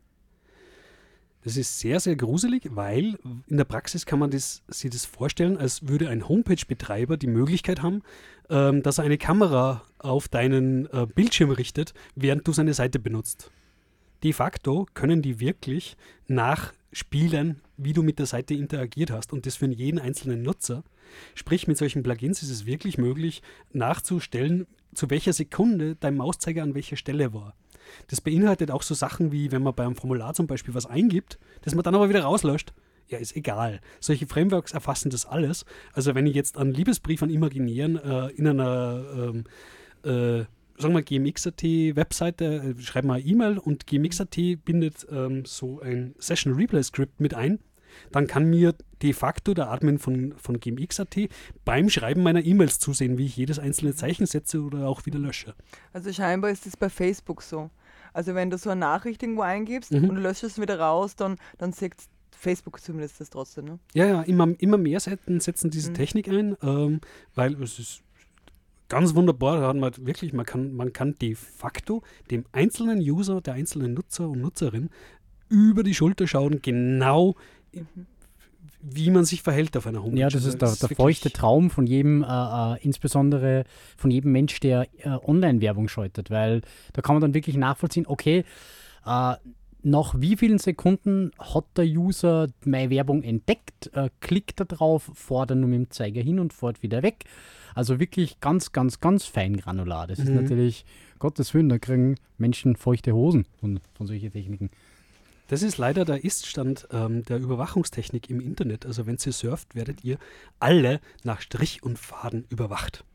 [1.44, 5.58] Das ist sehr, sehr gruselig, weil in der Praxis kann man das, sich das vorstellen,
[5.58, 8.02] als würde ein Homepage-Betreiber die Möglichkeit haben,
[8.50, 13.52] ähm, dass er eine Kamera auf deinen äh, Bildschirm richtet, während du seine Seite benutzt.
[14.24, 15.96] De facto können die wirklich
[16.28, 20.84] nachspielen, wie du mit der Seite interagiert hast und das für jeden einzelnen Nutzer.
[21.36, 26.74] Sprich, mit solchen Plugins ist es wirklich möglich, nachzustellen, zu welcher Sekunde dein Mauszeiger an
[26.74, 27.56] welcher Stelle war.
[28.08, 31.76] Das beinhaltet auch so Sachen wie, wenn man beim Formular zum Beispiel was eingibt, das
[31.76, 32.74] man dann aber wieder rauslöscht.
[33.08, 33.80] Ja, ist egal.
[34.02, 35.66] Solche Frameworks erfassen das alles.
[35.94, 39.44] Also wenn ich jetzt einen Liebesbrief an Imaginären äh, in einer ähm,
[40.04, 40.46] äh,
[40.78, 46.16] sagen wir GMX.at Webseite, äh, schreibe mal eine E-Mail und GMX.at bindet ähm, so ein
[46.20, 47.60] Session Replay Script mit ein.
[48.12, 51.16] Dann kann mir de facto der Admin von, von GMX.at
[51.66, 55.54] beim Schreiben meiner E-Mails zusehen, wie ich jedes einzelne Zeichen setze oder auch wieder lösche.
[55.94, 57.70] Also scheinbar ist es bei Facebook so.
[58.14, 60.10] Also wenn du so eine Nachricht irgendwo eingibst Mhm.
[60.10, 61.94] und du löscht es wieder raus, dann, dann sieht
[62.32, 63.66] Facebook zumindest das trotzdem.
[63.66, 63.80] Ne?
[63.94, 65.96] Ja, ja, immer, immer mehr Seiten setzen diese Mhm.
[65.96, 67.02] Technik ein, ähm,
[67.36, 68.02] weil es ist
[68.90, 73.42] ganz wunderbar, da hat man wirklich, man kann, man kann de facto dem einzelnen User,
[73.42, 74.90] der einzelnen Nutzer und Nutzerin
[75.50, 77.36] über die Schulter schauen, genau
[78.90, 80.20] wie man sich verhält auf einer Homepage.
[80.20, 83.66] Ja, das Also ist der, es der wirklich- feuchte Traum von jedem, äh, äh, insbesondere
[83.98, 86.62] von jedem Mensch, der äh, Online-Werbung schaltet, weil
[86.94, 88.44] da kann man dann wirklich nachvollziehen, okay,
[89.06, 89.34] äh,
[89.84, 95.52] nach wie vielen Sekunden hat der User meine Werbung entdeckt, äh, klickt da drauf, fährt
[95.52, 97.26] dann nur mit dem Zeiger hin und fährt wieder weg.
[97.76, 100.08] Also wirklich ganz, ganz, ganz fein granular.
[100.08, 100.36] Das ist Mhm.
[100.36, 100.84] natürlich,
[101.20, 104.72] Gottes Willen, da kriegen Menschen feuchte Hosen von, von solchen Techniken.
[105.48, 108.86] Das ist leider der Iststand ähm, der Überwachungstechnik im Internet.
[108.86, 110.18] Also wenn ihr surft, werdet ihr
[110.60, 113.06] alle nach Strich und Faden überwacht.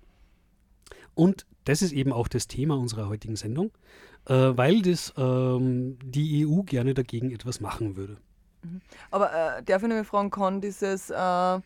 [1.15, 3.71] Und das ist eben auch das Thema unserer heutigen Sendung,
[4.27, 8.17] äh, weil das ähm, die EU gerne dagegen etwas machen würde.
[9.11, 11.61] Aber äh, darf ich noch mal fragen, kann dieses, äh,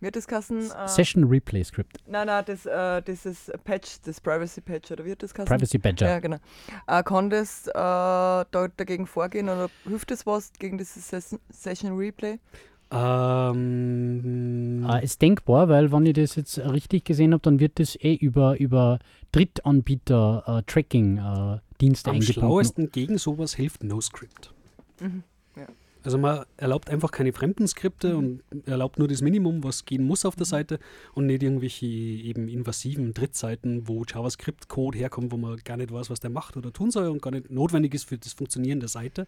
[0.00, 0.70] wird das Kassen?
[0.70, 5.22] Äh, Session Replay Script, nein, nein, das, äh, dieses Patch, das Privacy Patch, oder wird
[5.22, 5.48] das Kassen?
[5.48, 6.06] Privacy Badger.
[6.08, 6.38] Ja, genau.
[6.86, 8.44] Äh, kann das äh, da,
[8.76, 12.38] dagegen vorgehen oder hilft das was gegen dieses Ses Session Replay?
[12.90, 17.96] Ähm, Äh, ist denkbar, weil wenn ich das jetzt richtig gesehen habe, dann wird das
[17.96, 18.98] eh über, über
[19.32, 22.40] Drittanbieter-Tracking äh, Dienste Am eingebunden.
[22.40, 24.52] schlauesten gegen sowas hilft NoScript.
[25.00, 25.22] Mhm,
[25.56, 25.66] ja.
[26.04, 30.24] Also man erlaubt einfach keine fremden Skripte und erlaubt nur das Minimum, was gehen muss
[30.24, 30.78] auf der Seite
[31.12, 36.20] und nicht irgendwelche eben invasiven Drittseiten, wo JavaScript-Code herkommt, wo man gar nicht weiß, was
[36.20, 39.26] der macht oder tun soll und gar nicht notwendig ist für das Funktionieren der Seite.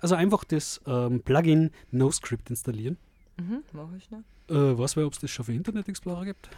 [0.00, 2.96] Also einfach das ähm, Plugin NoScript installieren.
[3.38, 4.22] Mhm, mach ich schnell.
[4.48, 6.48] Äh, was weiß, ob es das schon für Internet Explorer gibt?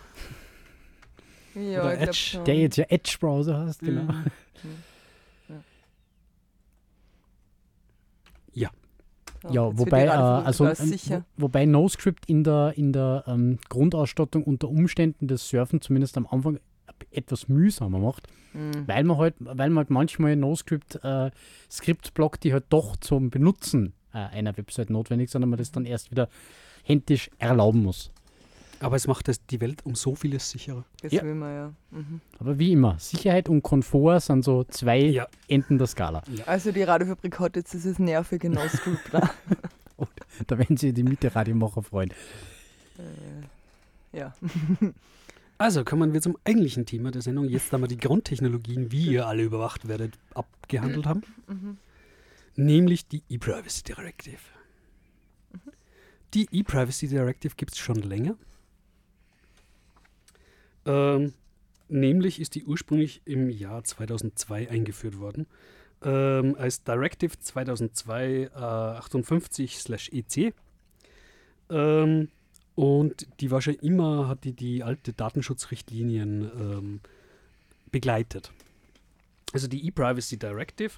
[1.55, 2.45] Ja, Oder Edge, schon.
[2.45, 4.03] Der jetzt ja Edge-Browser hast, genau.
[4.03, 4.09] Mhm.
[4.09, 4.25] Ja,
[9.53, 14.45] jetzt wird wobei, die äh, also, wo- wobei NoScript in der, in der ähm, Grundausstattung
[14.45, 16.59] unter Umständen das Surfen zumindest am Anfang
[17.11, 18.87] etwas mühsamer macht, Mhm.
[18.87, 21.31] weil man halt, weil man halt manchmal NoScript äh,
[21.71, 25.87] Skriptblock, die halt doch zum Benutzen äh, einer Website notwendig sind, und man das dann
[25.87, 26.29] erst wieder
[26.85, 28.13] händisch erlauben muss.
[28.85, 30.85] Aber es macht das, die Welt um so vieles sicherer.
[31.01, 31.23] Das ja.
[31.23, 31.73] will man ja.
[31.91, 32.21] Mhm.
[32.39, 35.27] Aber wie immer, Sicherheit und Komfort sind so zwei Ja.
[35.49, 36.23] Enden der Skala.
[36.45, 39.31] Also die Radiofabrik hat jetzt dieses nervige No-Script da.
[40.47, 42.11] Da werden sich die Mitte-Radiomacher freuen.
[42.99, 44.35] äh, ja.
[45.57, 47.49] Also kommen wir zum eigentlichen Thema der Sendung.
[47.49, 51.23] Jetzt haben wir die Grundtechnologien, wie ihr alle überwacht werdet, abgehandelt haben.
[51.47, 51.79] Mhm.
[52.57, 54.39] Nämlich die E-Privacy Directive.
[56.35, 58.37] Die E-Privacy Directive gibt es schon länger.
[60.87, 61.33] Ähm,
[61.89, 65.47] nämlich ist die ursprünglich im Jahr 2002 eingeführt worden.
[66.03, 70.53] Ähm, als Directive 2002 äh, 58/EC.
[71.71, 72.29] Ähm,
[72.75, 77.01] und die war schon immer, hat die die alte Datenschutzrichtlinien ähm,
[77.91, 78.53] begleitet.
[79.53, 80.93] Also die E-Privacy Directive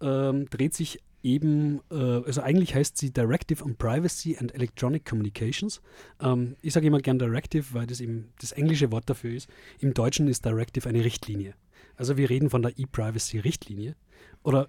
[0.00, 5.80] ähm, dreht sich eben, äh, also eigentlich heißt sie Directive on Privacy and Electronic Communications.
[6.20, 9.48] Ähm, ich sage immer gern Directive, weil das eben das englische Wort dafür ist.
[9.80, 11.54] Im Deutschen ist Directive eine Richtlinie.
[11.96, 13.96] Also wir reden von der E-Privacy-Richtlinie.
[14.42, 14.68] Oder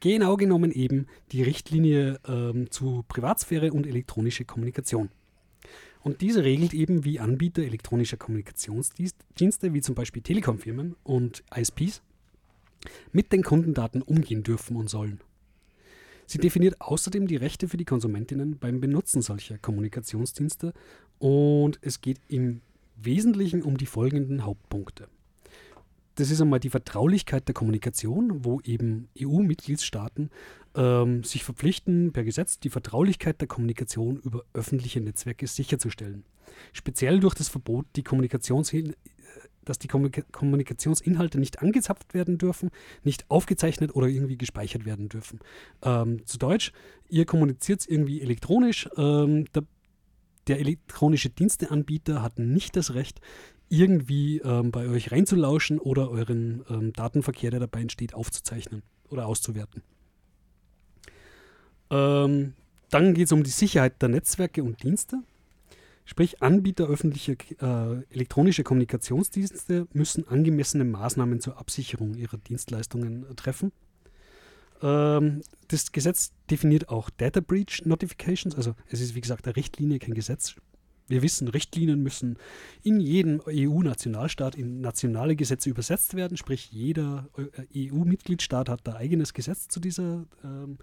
[0.00, 5.10] genau genommen eben die Richtlinie ähm, zu Privatsphäre und elektronische Kommunikation.
[6.02, 12.02] Und diese regelt eben, wie Anbieter elektronischer Kommunikationsdienste, wie zum Beispiel Telekom-Firmen und ISPs,
[13.12, 15.20] mit den Kundendaten umgehen dürfen und sollen.
[16.32, 20.72] Sie definiert außerdem die Rechte für die Konsumentinnen beim Benutzen solcher Kommunikationsdienste
[21.18, 22.62] und es geht im
[22.96, 25.08] Wesentlichen um die folgenden Hauptpunkte.
[26.14, 30.30] Das ist einmal die Vertraulichkeit der Kommunikation, wo eben EU-Mitgliedstaaten
[30.74, 36.24] ähm, sich verpflichten, per Gesetz die Vertraulichkeit der Kommunikation über öffentliche Netzwerke sicherzustellen.
[36.72, 38.94] Speziell durch das Verbot, die Kommunikationshin
[39.64, 42.70] dass die Kommunika Kommunikationsinhalte nicht angezapft werden dürfen,
[43.04, 45.40] nicht aufgezeichnet oder irgendwie gespeichert werden dürfen.
[45.82, 46.72] Ähm, zu Deutsch,
[47.08, 48.88] ihr kommuniziert irgendwie elektronisch.
[48.96, 49.64] Ähm, der,
[50.48, 53.20] der elektronische Diensteanbieter hat nicht das Recht,
[53.68, 59.82] irgendwie ähm, bei euch reinzulauschen oder euren ähm, Datenverkehr, der dabei entsteht, aufzuzeichnen oder auszuwerten.
[61.88, 62.52] Ähm,
[62.90, 65.22] dann geht es um die Sicherheit der Netzwerke und Dienste.
[66.04, 73.72] Sprich, Anbieter öffentlicher äh, elektronischer Kommunikationsdienste müssen angemessene Maßnahmen zur Absicherung ihrer Dienstleistungen äh, treffen.
[74.82, 79.98] Ähm, das Gesetz definiert auch Data Breach Notifications, also es ist wie gesagt eine Richtlinie,
[79.98, 80.56] kein Gesetz.
[81.08, 82.38] Wir wissen, Richtlinien müssen
[82.82, 87.28] in jedem EU-Nationalstaat in nationale Gesetze übersetzt werden, sprich jeder
[87.74, 90.78] äh, EU-Mitgliedstaat hat da eigenes Gesetz zu dieser ähm,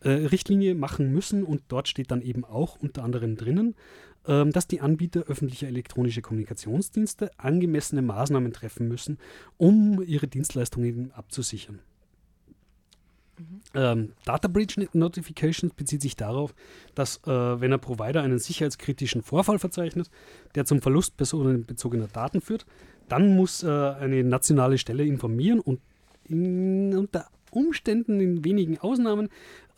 [0.00, 3.74] äh, Richtlinie machen müssen und dort steht dann eben auch unter anderem drinnen,
[4.26, 9.18] ähm, dass die Anbieter öffentlicher elektronischer Kommunikationsdienste angemessene Maßnahmen treffen müssen,
[9.56, 11.80] um ihre Dienstleistungen abzusichern.
[13.74, 16.54] Ähm, Data Breach Notifications bezieht sich darauf,
[16.94, 20.08] dass äh, wenn ein Provider einen sicherheitskritischen Vorfall verzeichnet,
[20.54, 22.64] der zum Verlust personenbezogener Daten führt,
[23.08, 25.80] dann muss äh, eine nationale Stelle informieren und
[26.24, 29.28] in, unter Umständen, in wenigen Ausnahmen,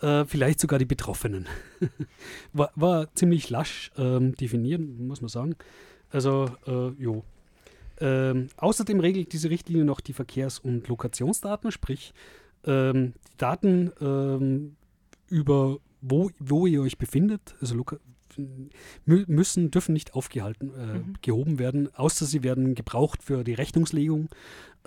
[0.01, 1.47] äh, vielleicht sogar die Betroffenen.
[2.53, 5.57] war, war ziemlich lasch ähm, definiert, muss man sagen.
[6.11, 7.25] Also, äh, jo.
[7.99, 12.13] Ähm, außerdem regelt diese Richtlinie noch die Verkehrs- und Lokationsdaten, sprich
[12.65, 14.77] ähm, die Daten ähm,
[15.29, 17.97] über wo, wo ihr euch befindet, also loka
[19.05, 21.15] müssen, dürfen nicht aufgehalten, äh, Mhm.
[21.23, 24.29] gehoben werden, außer sie werden gebraucht für die Rechnungslegung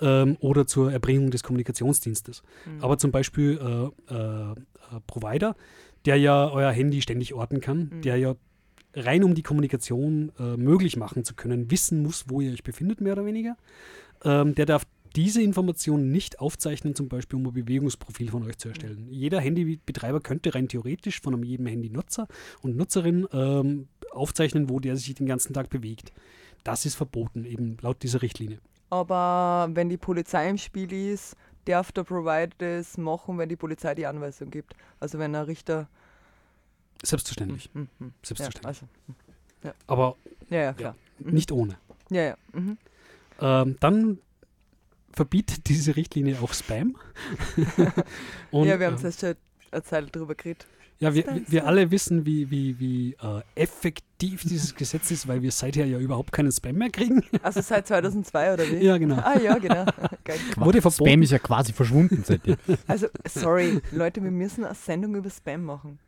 [0.00, 2.42] ähm, oder zur Erbringung des Kommunikationsdienstes.
[2.66, 2.82] Mhm.
[2.82, 3.58] Aber zum Beispiel
[4.08, 4.54] äh, äh, äh,
[5.06, 5.56] Provider,
[6.06, 8.02] der ja euer Handy ständig orten kann, Mhm.
[8.02, 8.34] der ja
[8.94, 13.00] rein um die Kommunikation äh, möglich machen zu können, wissen muss, wo ihr euch befindet,
[13.00, 13.56] mehr oder weniger.
[14.24, 14.84] Ähm, der darf
[15.16, 19.08] diese Informationen nicht aufzeichnen, zum Beispiel um ein Bewegungsprofil von euch zu erstellen.
[19.10, 22.28] Jeder Handybetreiber könnte rein theoretisch von einem jedem Handynutzer
[22.62, 26.12] und Nutzerin ähm, aufzeichnen, wo der sich den ganzen Tag bewegt.
[26.64, 28.58] Das ist verboten, eben laut dieser Richtlinie.
[28.90, 33.94] Aber wenn die Polizei im Spiel ist, darf der Provider das machen, wenn die Polizei
[33.94, 34.74] die Anweisung gibt.
[34.98, 35.88] Also wenn ein Richter.
[37.02, 37.70] Selbstverständlich.
[37.72, 38.82] Hm, hm, Selbstverständlich.
[39.62, 40.16] Ja, also, Aber
[40.50, 40.96] ja, ja, klar.
[41.18, 41.32] Mhm.
[41.32, 41.76] nicht ohne.
[42.10, 42.36] Ja, ja.
[42.52, 42.78] Mhm.
[43.40, 44.18] Ähm, dann
[45.12, 46.96] verbietet diese Richtlinie auch Spam.
[48.50, 49.34] Und, ja, wir haben ähm, zuerst schon
[49.70, 50.66] eine Zeit drüber geredet.
[50.98, 55.50] Ja, wir, wir- alle wissen, wie, wie, wie äh, effektiv dieses Gesetz ist, weil wir
[55.50, 57.22] seither ja überhaupt keinen Spam mehr kriegen.
[57.42, 58.84] Also seit 2002 oder wie?
[58.84, 59.16] ja, genau.
[59.16, 59.86] Ah ja, genau.
[60.24, 60.38] Geil.
[60.56, 61.08] Wurde verboten.
[61.08, 62.56] Spam ist ja quasi verschwunden seitdem.
[62.86, 65.98] Also, sorry, Leute, wir müssen eine Sendung über Spam machen.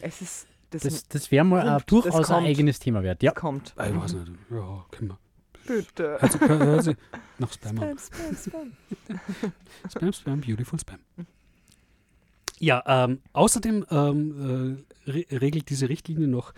[0.00, 0.46] Es ist.
[0.70, 3.22] Das, Das, das wäre mal ein, Kommt, durchaus ein eigenes Thema wert.
[3.22, 3.32] Ja.
[3.32, 3.72] kommt.
[3.76, 4.32] Ich weiß nicht.
[4.50, 5.18] Ja, können wir.
[5.66, 6.20] Bitte.
[6.20, 6.38] Also,
[6.82, 6.96] Sie
[7.38, 7.76] nach Spam.
[7.76, 8.72] Spam, Spam, Spam.
[9.90, 10.98] Spam, Spam, beautiful Spam.
[12.58, 16.54] Ja, ähm, außerdem ähm, äh, re regelt diese Richtlinie noch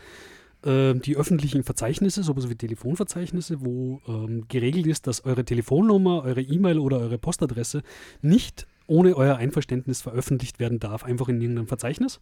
[0.65, 6.43] ähm, die öffentlichen Verzeichnisse, sowas wie Telefonverzeichnisse, wo ähm, geregelt ist, dass eure Telefonnummer, eure
[6.43, 7.83] E-Mail oder eure Postadresse
[8.23, 12.21] nicht ohne euer Einverständnis veröffentlicht werden darf, einfach in irgendeinem Verzeichnis.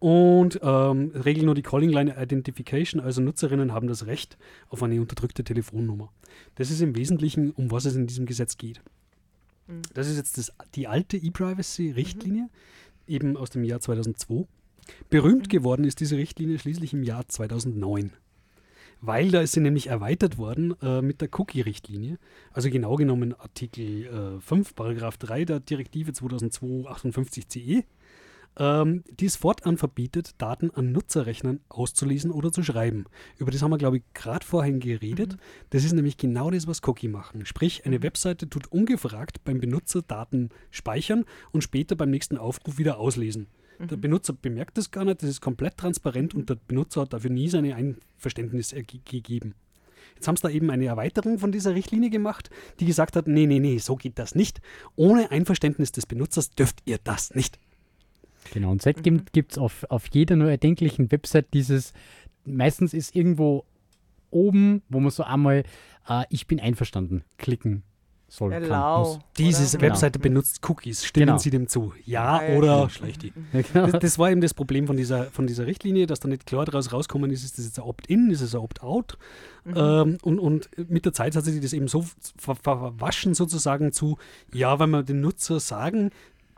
[0.00, 4.38] Und ähm, regeln nur die Calling Line Identification, also Nutzerinnen haben das Recht
[4.68, 6.12] auf eine unterdrückte Telefonnummer.
[6.54, 8.80] Das ist im Wesentlichen, um was es in diesem Gesetz geht.
[9.92, 12.48] Das ist jetzt das, die alte E-Privacy-Richtlinie,
[13.06, 14.46] eben aus dem Jahr 2002.
[15.10, 18.12] Berühmt geworden ist diese Richtlinie schließlich im Jahr 2009.
[19.00, 22.18] Weil da ist sie nämlich erweitert worden äh, mit der Cookie-Richtlinie.
[22.52, 27.84] Also genau genommen Artikel äh, 5, Paragraph 3 der Direktive 2002-58-CE,
[28.56, 33.04] ähm, die es fortan verbietet, Daten an Nutzerrechnern auszulesen oder zu schreiben.
[33.36, 35.36] Über das haben wir, glaube ich, gerade vorhin geredet.
[35.70, 37.46] Das ist nämlich genau das, was Cookie machen.
[37.46, 42.98] Sprich, eine Webseite tut ungefragt beim Benutzer Daten speichern und später beim nächsten Aufruf wieder
[42.98, 43.46] auslesen.
[43.80, 47.30] Der Benutzer bemerkt das gar nicht, das ist komplett transparent und der Benutzer hat dafür
[47.30, 49.54] nie seine Einverständnis gegeben.
[50.16, 53.46] Jetzt haben sie da eben eine Erweiterung von dieser Richtlinie gemacht, die gesagt hat, nee,
[53.46, 54.60] nee, nee, so geht das nicht.
[54.96, 57.60] Ohne Einverständnis des Benutzers dürft ihr das nicht.
[58.52, 61.92] Genau, und seitdem gibt es auf, auf jeder nur erdenklichen Website dieses,
[62.44, 63.64] meistens ist irgendwo
[64.30, 65.64] oben, wo man so einmal,
[66.08, 67.82] äh, ich bin einverstanden, klicken
[68.28, 68.60] soll.
[68.60, 69.18] muss.
[69.38, 69.86] Diese oder?
[69.86, 71.04] Webseite benutzt Cookies.
[71.04, 71.38] Stimmen Genau.
[71.38, 71.94] Sie dem zu?
[72.04, 72.58] Ja Geil.
[72.58, 73.32] oder schlecht die?
[73.52, 73.86] Ja, genau.
[73.86, 76.64] Das, das war eben das Problem von dieser, von dieser Richtlinie, dass da nicht klar
[76.64, 79.16] daraus rauskommen ist, ist das jetzt ein Opt-in, ist es ein Opt-out.
[79.66, 82.04] Ähm, und, und mit der Zeit hat sich das eben so
[82.36, 84.18] ver verwaschen sozusagen zu,
[84.52, 86.10] ja, wenn wir dem Nutzer sagen,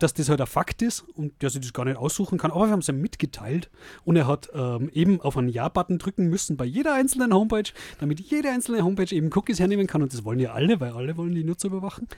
[0.03, 2.67] dass das halt ein Fakt ist und der sich das gar nicht aussuchen kann, aber
[2.67, 3.71] wir haben es ihm mitgeteilt
[4.05, 8.21] und er hat ähm, eben auf einen Ja-Button drücken müssen bei jeder einzelnen Homepage, damit
[8.21, 11.35] jede einzelne Homepage eben Cookies hernehmen kann und das wollen ja alle, weil alle wollen
[11.35, 12.09] die Nutzer überwachen.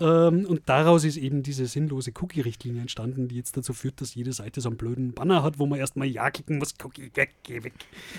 [0.00, 4.32] Ähm, und daraus ist eben diese sinnlose Cookie-Richtlinie entstanden, die jetzt dazu führt, dass jede
[4.32, 7.62] Seite so einen blöden Banner hat, wo man erstmal Ja klicken muss, Cookie, weg, geh
[7.62, 7.74] weg.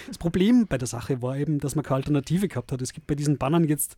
[0.08, 2.82] Das Problem bei der Sache war eben, dass man keine Alternative gehabt hat.
[2.82, 3.96] Es gibt bei diesen Bannern jetzt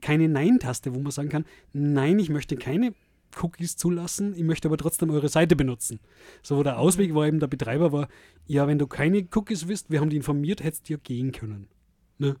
[0.00, 2.94] keine Nein-Taste, wo man sagen kann, nein, ich möchte keine
[3.42, 6.00] Cookies zulassen, ich möchte aber trotzdem eure Seite benutzen.
[6.42, 8.08] So, der Ausweg war eben, der Betreiber war,
[8.46, 11.68] ja, wenn du keine Cookies willst, wir haben die informiert, hättest du ja gehen können.
[12.18, 12.36] Ne?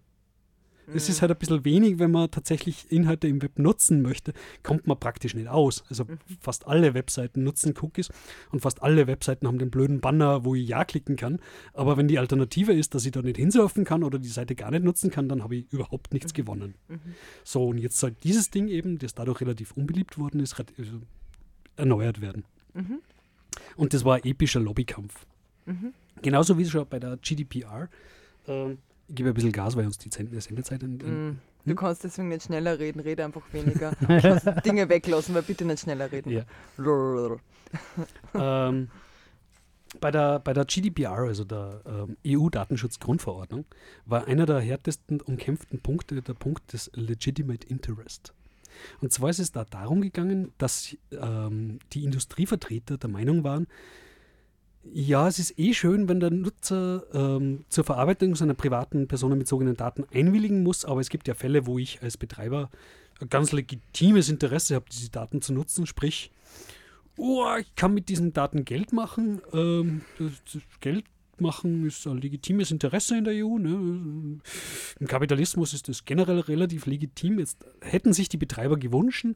[0.94, 4.32] Es ist halt ein bisschen wenig, wenn man tatsächlich Inhalte im Web nutzen möchte,
[4.62, 5.84] kommt man praktisch nicht aus.
[5.90, 6.06] Also
[6.40, 8.10] fast alle Webseiten nutzen Cookies
[8.50, 11.40] und fast alle Webseiten haben den blöden Banner, wo ich Ja klicken kann.
[11.74, 14.70] Aber wenn die Alternative ist, dass ich da nicht hinsurfen kann oder die Seite gar
[14.70, 16.74] nicht nutzen kann, dann habe ich überhaupt nichts gewonnen.
[17.44, 21.00] So, und jetzt soll dieses Ding eben, das dadurch relativ unbeliebt worden ist, also
[21.76, 22.44] erneuert werden.
[23.76, 25.26] Und das war ein epischer Lobbykampf.
[26.22, 27.88] Genauso wie schon bei der GDPR.
[28.46, 28.78] Ähm,
[29.08, 30.82] ich gebe ein bisschen Gas, weil uns die Send- Sendezeit.
[30.82, 31.38] In, in, Mm.
[31.66, 33.94] Du kannst deswegen nicht schneller reden, rede einfach weniger.
[34.08, 36.30] Lass Dinge weglassen, aber bitte nicht schneller reden.
[36.30, 36.44] Ja.
[38.34, 38.88] Ähm,
[40.00, 43.64] bei, der, bei der GDPR, also der ähm, EU-Datenschutzgrundverordnung,
[44.06, 48.32] war einer der härtesten umkämpften Punkte der Punkt des Legitimate Interest.
[49.00, 53.66] Und zwar ist es da darum gegangen, dass ähm, die Industrievertreter der Meinung waren,
[54.92, 60.04] ja, es ist eh schön, wenn der Nutzer ähm, zur Verarbeitung seiner privaten personenbezogenen Daten
[60.12, 62.70] einwilligen muss, aber es gibt ja Fälle, wo ich als Betreiber
[63.20, 66.30] ein ganz legitimes Interesse habe, diese Daten zu nutzen, sprich,
[67.16, 69.40] oh, ich kann mit diesen Daten Geld machen.
[69.52, 70.02] Ähm,
[70.80, 71.04] Geld
[71.40, 73.58] machen ist ein legitimes Interesse in der EU.
[73.58, 74.40] Ne?
[74.98, 77.38] Im Kapitalismus ist das generell relativ legitim.
[77.38, 79.26] Jetzt hätten sich die Betreiber gewünscht,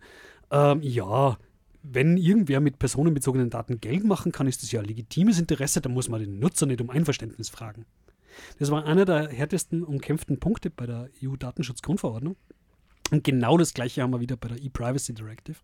[0.50, 1.38] ähm, ja,
[1.82, 5.88] wenn irgendwer mit personenbezogenen Daten Geld machen kann, ist das ja ein legitimes Interesse, da
[5.88, 7.86] muss man den Nutzer nicht um Einverständnis fragen.
[8.58, 12.36] Das war einer der härtesten umkämpften Punkte bei der EU-Datenschutzgrundverordnung.
[13.10, 15.58] Und genau das gleiche haben wir wieder bei der E-Privacy Directive.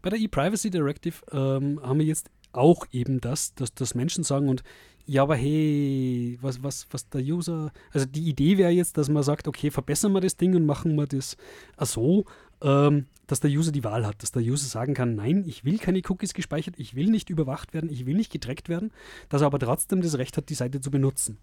[0.00, 4.48] Bei der E-Privacy Directive ähm, haben wir jetzt auch eben das, dass, dass Menschen sagen
[4.48, 4.62] und
[5.04, 9.22] ja, aber hey, was, was, was der User, also die Idee wäre jetzt, dass man
[9.22, 11.38] sagt, okay, verbessern wir das Ding und machen wir das
[11.78, 12.26] äh, so,
[12.62, 15.78] ähm, dass der User die Wahl hat, dass der User sagen kann, nein, ich will
[15.78, 18.90] keine Cookies gespeichert, ich will nicht überwacht werden, ich will nicht getrackt werden,
[19.28, 21.38] dass er aber trotzdem das Recht hat, die Seite zu benutzen.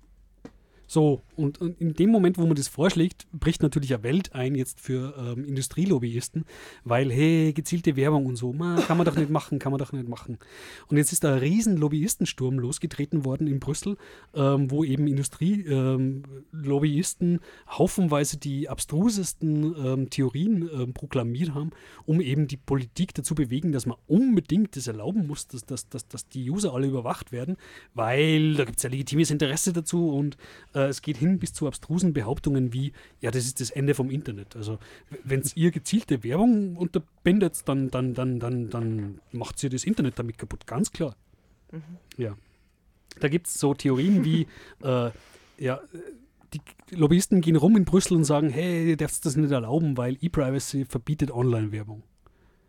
[0.87, 4.55] So, und, und in dem Moment, wo man das vorschlägt, bricht natürlich eine Welt ein
[4.55, 6.45] jetzt für ähm, Industrielobbyisten,
[6.83, 9.91] weil, hey, gezielte Werbung und so, man, kann man doch nicht machen, kann man doch
[9.91, 10.37] nicht machen.
[10.87, 13.97] Und jetzt ist da ein riesen Lobbyistensturm losgetreten worden in Brüssel,
[14.33, 21.71] ähm, wo eben Industrielobbyisten ähm, haufenweise die abstrusesten ähm, Theorien ähm, proklamiert haben,
[22.05, 26.07] um eben die Politik dazu bewegen, dass man unbedingt das erlauben muss, dass, dass, dass,
[26.07, 27.57] dass die User alle überwacht werden,
[27.93, 30.37] weil da gibt es ja legitimes Interesse dazu und
[30.75, 34.11] äh, es geht hin bis zu abstrusen Behauptungen wie, ja, das ist das Ende vom
[34.11, 34.55] Internet.
[34.55, 34.77] Also
[35.23, 40.19] wenn es ihr gezielte Werbung unterbindet, dann, dann, dann, dann, dann macht sie das Internet
[40.19, 41.15] damit kaputt, ganz klar.
[41.71, 41.81] Mhm.
[42.17, 42.35] Ja.
[43.19, 44.47] Da gibt es so Theorien wie,
[44.83, 45.11] äh,
[45.57, 45.79] ja,
[46.53, 46.61] die
[46.95, 50.85] Lobbyisten gehen rum in Brüssel und sagen, hey, ihr dürft das nicht erlauben, weil E-Privacy
[50.85, 52.03] verbietet Online-Werbung.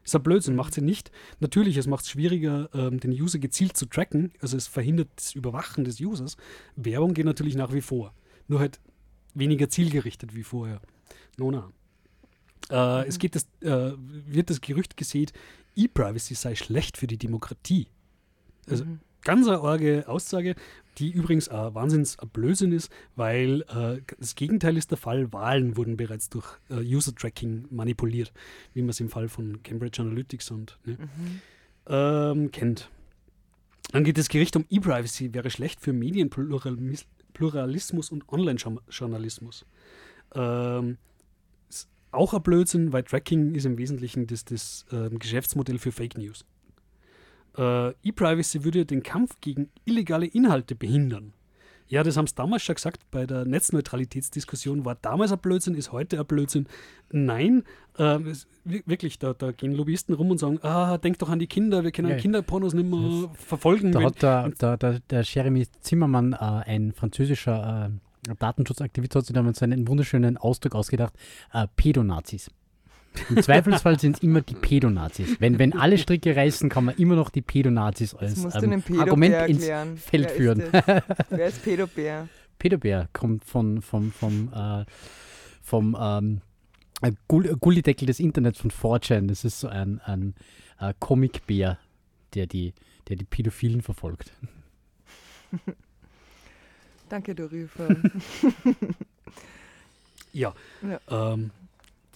[0.07, 1.11] Ist ein Blödsinn, macht sie nicht.
[1.41, 4.33] Natürlich, es macht es schwieriger, ähm, den User gezielt zu tracken.
[4.41, 6.37] Also es verhindert das Überwachen des Users.
[6.77, 8.15] Werbung geht natürlich nach wie vor.
[8.47, 8.79] Nur halt
[9.35, 10.81] weniger zielgerichtet wie vorher.
[11.39, 11.73] No, na.
[12.71, 13.09] Äh, mhm.
[13.09, 15.33] Es geht das, äh, wird das Gerücht gesät,
[15.75, 17.89] E-Privacy sei schlecht für die Demokratie.
[18.71, 19.01] Also mhm.
[19.23, 20.55] ganz eine arge Aussage
[20.99, 25.33] die übrigens ein Wahnsinns Blödsinn ist, weil äh, das Gegenteil ist der Fall.
[25.33, 28.33] Wahlen wurden bereits durch äh, User-Tracking manipuliert,
[28.73, 31.41] wie man es im Fall von Cambridge Analytics und ne, mhm.
[31.89, 32.91] ähm, kennt.
[33.93, 39.65] Dann geht das Gericht um E-Privacy, wäre schlecht für Medienpluralismus und Online-Journalismus.
[40.35, 40.99] Ähm,
[42.11, 46.45] auch ein Blödsinn, weil Tracking ist im Wesentlichen das, das äh, Geschäftsmodell für Fake News
[47.57, 51.33] äh, E-Privacy würde den Kampf gegen illegale Inhalte behindern.
[51.89, 54.85] Ja, das haben sie damals schon gesagt bei der Netzneutralitätsdiskussion.
[54.85, 56.67] War damals ein Blödsinn, ist heute ein Blödsinn.
[57.13, 57.63] Nein,
[57.97, 58.19] äh,
[58.65, 61.93] wirklich, da, da, gehen Lobbyisten rum und sagen: Ah, denk doch an die Kinder, wir
[61.93, 63.93] können ja, Kinderpornos nicht mehr verfolgen.
[63.93, 67.93] Da hat der, der, der, der Jeremy Zimmermann, äh, ein französischer
[68.29, 71.15] äh, Datenschutzaktivist, hat sich damals einen wunderschönen Ausdruck ausgedacht:
[71.53, 72.51] äh, Pädonazis.
[73.29, 75.41] Im Zweifelsfall sind es immer die Pädonazis.
[75.41, 79.67] Wenn, wenn alle Stricke reißen, kann man immer noch die Pädonazis als ähm, Argument ins
[80.01, 80.63] Feld Wer führen.
[81.31, 82.29] Wer ist Pädobär?
[82.59, 84.85] Pädobär kommt von, von, vom, äh,
[85.63, 86.41] vom ähm,
[87.03, 89.29] äh, Gullideckel des Internets von 4chan.
[89.29, 90.35] Das ist so ein, ein
[90.81, 91.79] äh, Comicbär,
[92.35, 92.75] der die,
[93.09, 94.33] der die Pädophilen verfolgt.
[97.09, 97.89] Danke, Dorifa.
[100.33, 100.55] ja.
[100.83, 101.33] ja.
[101.33, 101.51] Ähm,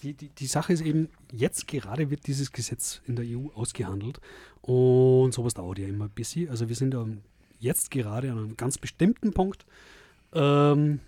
[0.03, 4.19] die, die, die Sache ist eben, jetzt gerade wird dieses Gesetz in der EU ausgehandelt
[4.61, 6.49] und sowas dauert ja immer ein bisschen.
[6.49, 6.95] Also wir sind
[7.59, 9.65] jetzt gerade an einem ganz bestimmten Punkt.
[10.33, 10.99] Ähm,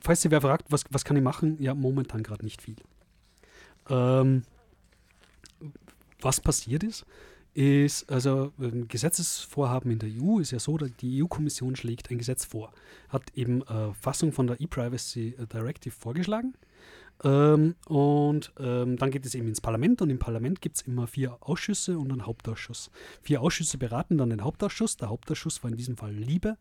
[0.00, 1.60] falls Sie wer fragt, was, was kann ich machen?
[1.60, 2.76] Ja, momentan gerade nicht viel.
[3.88, 4.42] Ähm,
[6.20, 7.04] was passiert ist,
[7.54, 12.44] ist, also ein Gesetzesvorhaben in der EU ist ja so, die EU-Kommission schlägt ein Gesetz
[12.44, 12.72] vor,
[13.08, 16.54] hat eben äh, Fassung von der E-Privacy Directive vorgeschlagen
[17.22, 21.06] ähm, und ähm, dann geht es eben ins Parlament und im Parlament gibt es immer
[21.06, 22.90] vier Ausschüsse und einen Hauptausschuss.
[23.22, 24.96] Vier Ausschüsse beraten dann den Hauptausschuss.
[24.96, 26.56] Der Hauptausschuss war in diesem Fall Liebe,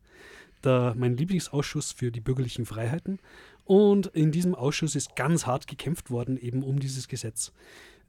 [0.64, 3.20] der, mein Lieblingsausschuss für die bürgerlichen Freiheiten.
[3.66, 7.52] Und in diesem Ausschuss ist ganz hart gekämpft worden eben um dieses Gesetz.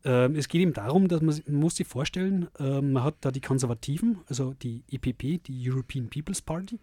[0.05, 3.31] Ähm, es geht eben darum, dass man, man muss sich vorstellen, ähm, man hat da
[3.31, 6.79] die Konservativen, also die EPP, die European People's Party,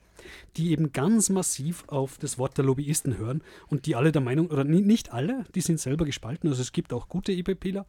[0.57, 4.47] die eben ganz massiv auf das Wort der Lobbyisten hören und die alle der Meinung,
[4.47, 7.85] oder nicht alle, die sind selber gespalten, also es gibt auch gute EPPler,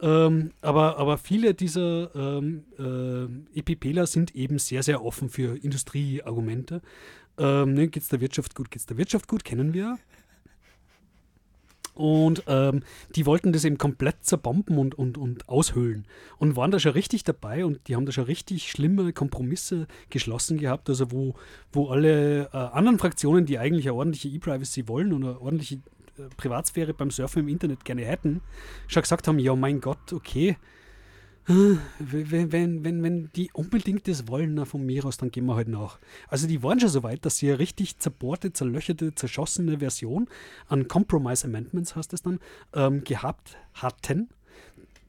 [0.00, 6.82] ähm, aber, aber viele dieser ähm, äh, EPPler sind eben sehr, sehr offen für Industrieargumente.
[7.38, 9.98] Ähm, ne, geht es der Wirtschaft gut, geht es der Wirtschaft gut, kennen wir.
[11.96, 12.82] Und ähm,
[13.14, 16.04] die wollten das eben komplett zerbomben und, und, und aushöhlen.
[16.38, 20.58] Und waren da schon richtig dabei und die haben da schon richtig schlimme Kompromisse geschlossen
[20.58, 21.34] gehabt, also wo,
[21.72, 25.76] wo alle äh, anderen Fraktionen, die eigentlich eine ordentliche E-Privacy wollen und eine ordentliche
[26.18, 28.42] äh, Privatsphäre beim Surfen im Internet gerne hätten,
[28.88, 30.56] schon gesagt haben, ja mein Gott, okay,
[31.46, 35.68] wenn, wenn, wenn, wenn die unbedingt das wollen von mir aus, dann gehen wir halt
[35.68, 35.98] nach.
[36.28, 40.28] Also die waren schon so weit, dass sie eine richtig zerbohrte, zerlöcherte, zerschossene Version
[40.68, 42.40] an Compromise Amendments, heißt es dann,
[42.74, 44.28] ähm, gehabt hatten.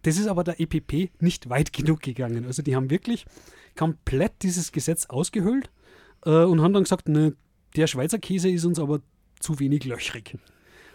[0.03, 2.45] Das ist aber der EPP nicht weit genug gegangen.
[2.45, 3.25] Also die haben wirklich
[3.75, 5.71] komplett dieses Gesetz ausgehöhlt
[6.25, 7.35] äh, und haben dann gesagt, ne,
[7.75, 9.01] der Schweizer Käse ist uns aber
[9.39, 10.37] zu wenig löchrig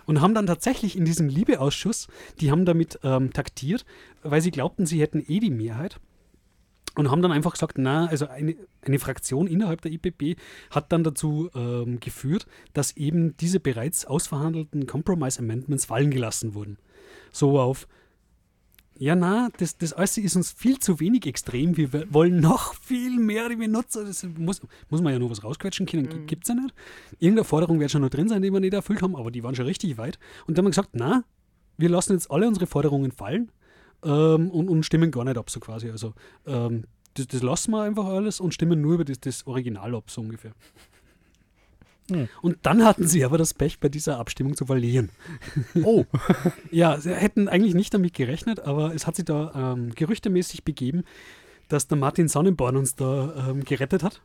[0.06, 2.08] und haben dann tatsächlich in diesem Liebeausschuss,
[2.40, 3.84] die haben damit ähm, taktiert,
[4.22, 5.98] weil sie glaubten, sie hätten eh die Mehrheit.
[6.94, 10.36] Und haben dann einfach gesagt, na, also eine, eine Fraktion innerhalb der IPP
[10.70, 16.76] hat dann dazu ähm, geführt, dass eben diese bereits ausverhandelten Compromise Amendments fallen gelassen wurden.
[17.30, 17.88] So auf,
[18.98, 21.76] ja, na, das, das alles ist uns viel zu wenig extrem.
[21.76, 24.04] Wir wollen noch viel mehr die Benutzer.
[24.04, 26.08] Das muss, muss man ja nur was rausquetschen können.
[26.22, 26.26] Mhm.
[26.26, 26.74] Gibt es ja nicht.
[27.18, 29.54] Irgendeine Forderung wird schon noch drin sein, die wir nicht erfüllt haben, aber die waren
[29.54, 30.18] schon richtig weit.
[30.46, 31.24] Und dann haben wir gesagt, na,
[31.78, 33.50] wir lassen jetzt alle unsere Forderungen fallen
[34.04, 35.90] ähm, und, und stimmen gar nicht ab, so quasi.
[35.90, 36.14] Also,
[36.46, 36.84] ähm,
[37.14, 40.20] das, das lassen wir einfach alles und stimmen nur über das, das Original ab, so
[40.20, 40.52] ungefähr.
[42.10, 42.28] Hm.
[42.40, 45.10] Und dann hatten sie aber das Pech, bei dieser Abstimmung zu verlieren.
[45.82, 46.04] Oh,
[46.70, 51.04] Ja, sie hätten eigentlich nicht damit gerechnet, aber es hat sich da ähm, gerüchtemäßig begeben,
[51.68, 54.20] dass der Martin Sonnenborn uns da ähm, gerettet hat.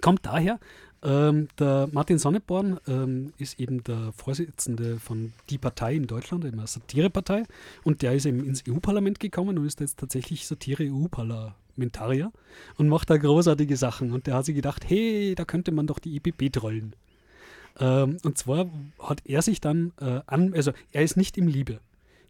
[0.00, 0.60] Kommt daher,
[1.02, 6.58] ähm, der Martin Sonneborn ähm, ist eben der Vorsitzende von Die Partei in Deutschland, eben
[6.58, 7.44] eine Satirepartei,
[7.84, 11.56] und der ist eben ins EU-Parlament gekommen und ist jetzt tatsächlich Satire-EU-Parlamentarier
[12.76, 14.12] und macht da großartige Sachen.
[14.12, 16.94] Und der hat sich gedacht, hey, da könnte man doch die EPP trollen.
[17.78, 18.66] Ähm, und zwar
[18.98, 21.80] hat er sich dann äh, an, also er ist nicht im Liebe.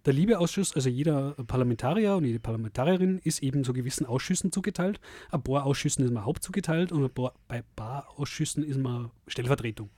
[0.07, 4.99] Der Liebeausschuss, also jeder Parlamentarier und jede Parlamentarierin ist eben so gewissen Ausschüssen zugeteilt.
[5.31, 8.79] Ein paar Ausschüssen ist man Haupt zugeteilt und ein paar, bei ein paar Ausschüssen ist
[8.79, 9.91] man Stellvertretung.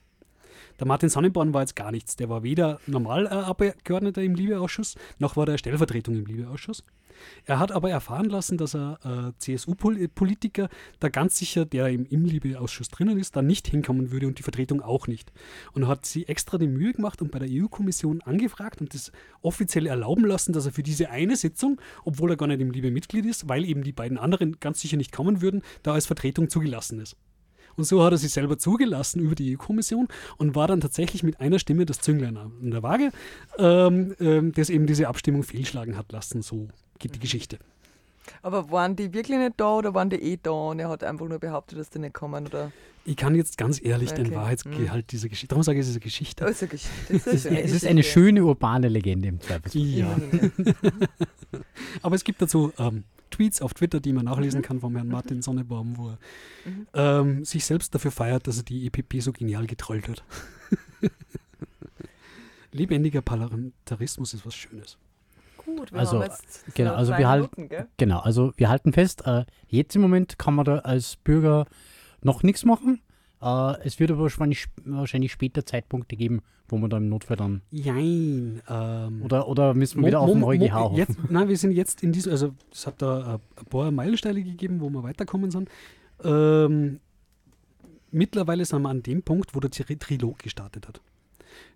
[0.79, 2.15] Der Martin Sonnenborn war jetzt gar nichts.
[2.15, 6.83] Der war weder normal äh, Abgeordneter im Liebeausschuss, noch war der Stellvertretung im Liebeausschuss.
[7.45, 12.25] Er hat aber erfahren lassen, dass er äh, CSU-Politiker da ganz sicher, der im, im
[12.25, 15.31] Liebeausschuss drinnen ist, da nicht hinkommen würde und die Vertretung auch nicht.
[15.73, 19.11] Und hat sie extra die Mühe gemacht und bei der EU-Kommission angefragt und das
[19.41, 23.25] offiziell erlauben lassen, dass er für diese eine Sitzung, obwohl er gar nicht im Liebe-Mitglied
[23.25, 26.99] ist, weil eben die beiden anderen ganz sicher nicht kommen würden, da als Vertretung zugelassen
[26.99, 27.17] ist.
[27.77, 30.07] Und so hat er sich selber zugelassen über die EU-Kommission
[30.37, 33.11] und war dann tatsächlich mit einer Stimme das Zünglein an der Waage,
[33.57, 36.41] ähm, ähm, das eben diese Abstimmung fehlschlagen hat lassen.
[36.41, 36.67] So
[36.99, 37.57] geht die Geschichte.
[38.41, 41.27] Aber waren die wirklich nicht da oder waren die eh da und er hat einfach
[41.27, 42.47] nur behauptet, dass die nicht kommen?
[42.47, 42.71] Oder?
[43.03, 44.35] Ich kann jetzt ganz ehrlich den Okay.
[44.35, 46.45] Wahrheitsgehalt dieser Geschichte, darum sage ich, es ist eine Geschichte.
[46.45, 47.13] Oh, ist eine Geschichte.
[47.13, 48.19] Es ist, schöne es ist eine Geschichte.
[48.19, 49.81] schöne urbane Legende im Zweifelsfall.
[49.83, 50.17] Ja,
[52.01, 53.03] aber es gibt dazu ähm,
[53.33, 56.09] Tweets auf Twitter, die man nachlesen kann vom Herrn Martin Sonnebaum, wo
[56.93, 60.23] er ähm, sich selbst dafür feiert, dass er die EPP so genial getrollt hat.
[62.71, 64.97] Lebendiger Parlamentarismus ist was Schönes.
[65.57, 67.87] Gut, wir Also, haben jetzt genau, so also wir halten- Minuten, gell?
[67.97, 71.65] Genau, also wir halten fest, äh, jetzt im Moment kann man da als Bürger
[72.21, 73.01] noch nichts machen.
[73.43, 77.61] Äh, es wird aber wahrscheinlich, wahrscheinlich später Zeitpunkte geben, wo man da im Notfall dann.
[77.71, 78.61] Jein.
[78.69, 80.95] Ähm, Oder, oder müssen wir wieder auf den EuGH hoffen?
[80.97, 84.41] jetzt, Nein, wir sind jetzt in diesem, also es hat da äh, ein paar Meilensteine
[84.43, 85.69] gegeben, wo wir weiterkommen sind.
[86.23, 86.99] Ähm,
[88.11, 91.01] mittlerweile sind wir an dem Punkt, wo der Tri- Trilog gestartet hat.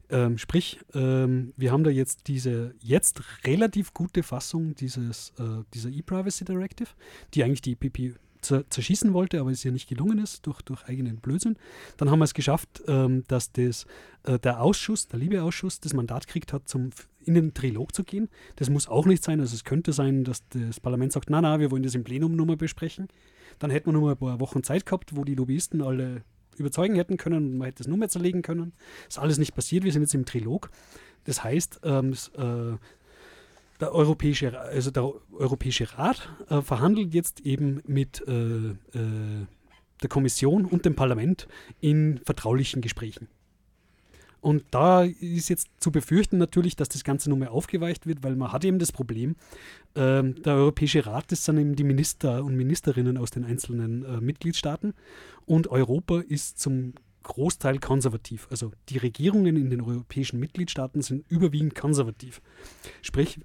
[0.09, 5.89] Ähm, sprich, ähm, wir haben da jetzt diese jetzt relativ gute Fassung dieses, äh, dieser
[5.89, 6.87] E-Privacy Directive,
[7.33, 8.15] die eigentlich die EPP
[8.69, 11.57] zerschießen wollte, aber es ihr nicht gelungen ist durch, durch eigenen Blödsinn.
[11.97, 13.85] Dann haben wir es geschafft, ähm, dass das,
[14.23, 16.89] äh, der Ausschuss, der Liebeausschuss, das Mandat kriegt hat, zum,
[17.25, 18.29] in den Trilog zu gehen.
[18.55, 19.39] Das muss auch nicht sein.
[19.39, 22.35] Also es könnte sein, dass das Parlament sagt, na, na, wir wollen das im Plenum
[22.35, 23.07] nur mal besprechen.
[23.59, 26.23] Dann hätten wir nur mal ein paar Wochen Zeit gehabt, wo die Lobbyisten alle
[26.57, 28.73] überzeugen hätten können und man hätte es nur mehr zerlegen können.
[29.07, 29.83] Ist alles nicht passiert.
[29.83, 30.69] Wir sind jetzt im Trilog.
[31.25, 32.77] Das heißt, ähm, s- äh,
[33.79, 38.75] der Europäische, also der Europäische Rat äh, verhandelt jetzt eben mit äh, äh,
[40.01, 41.47] der Kommission und dem Parlament
[41.79, 43.27] in vertraulichen Gesprächen.
[44.39, 48.51] Und da ist jetzt zu befürchten natürlich, dass das Ganze nochmal aufgeweicht wird, weil man
[48.51, 49.35] hat eben das Problem,
[49.95, 54.21] ähm, der Europäische Rat, das sind eben die Minister und Ministerinnen aus den einzelnen äh,
[54.21, 54.93] Mitgliedstaaten
[55.45, 58.47] und Europa ist zum Großteil konservativ.
[58.49, 62.41] Also die Regierungen in den europäischen Mitgliedstaaten sind überwiegend konservativ.
[63.01, 63.39] Sprich,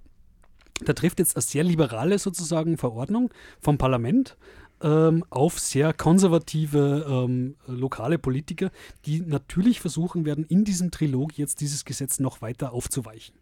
[0.85, 4.37] da trifft jetzt eine sehr liberale sozusagen Verordnung vom Parlament
[4.83, 8.71] ähm, auf sehr konservative ähm, lokale Politiker,
[9.07, 13.37] die natürlich versuchen werden, in diesem Trilog jetzt dieses Gesetz noch weiter aufzuweichen.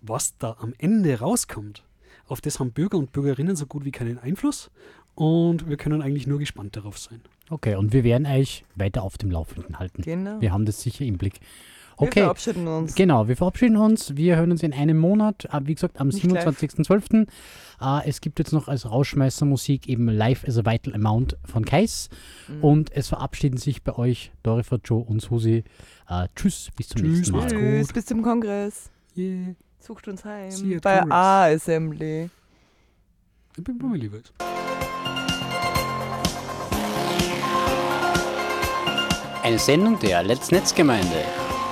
[0.00, 1.84] Was da am Ende rauskommt,
[2.26, 4.70] auf das haben Bürger und Bürgerinnen so gut wie keinen Einfluss
[5.14, 7.20] und wir können eigentlich nur gespannt darauf sein.
[7.50, 10.02] Okay, und wir werden euch weiter auf dem Laufenden halten.
[10.02, 10.40] Genau.
[10.40, 11.40] Wir haben das sicher im Blick.
[11.98, 12.94] Wir Okay, verabschieden uns.
[12.94, 14.16] Genau, wir verabschieden uns.
[14.16, 16.44] Wir hören uns in einem Monat, äh, wie gesagt, am Nicht live.
[16.46, 17.26] 27.12.
[17.80, 22.08] Äh, es gibt jetzt noch als Rausschmeißermusik eben Live as a Vital Amount von Kais.
[22.48, 22.64] Mhm.
[22.64, 25.62] Und es verabschieden sich bei euch Dorifer, Joe und Susi.
[26.08, 27.38] Äh, tschüss, bis zum Tschüss, nächsten Mal.
[27.42, 28.90] macht's Tschüss, bis zum Kongress.
[29.16, 29.54] Yeah.
[29.78, 30.50] Sucht uns See heim.
[30.70, 31.12] you at Bei Congress.
[31.14, 32.30] A-Assembly.
[33.56, 34.18] Ich bin bei mir lieber.
[39.42, 41.22] Eine Sendung der Let's Netzgemeinde.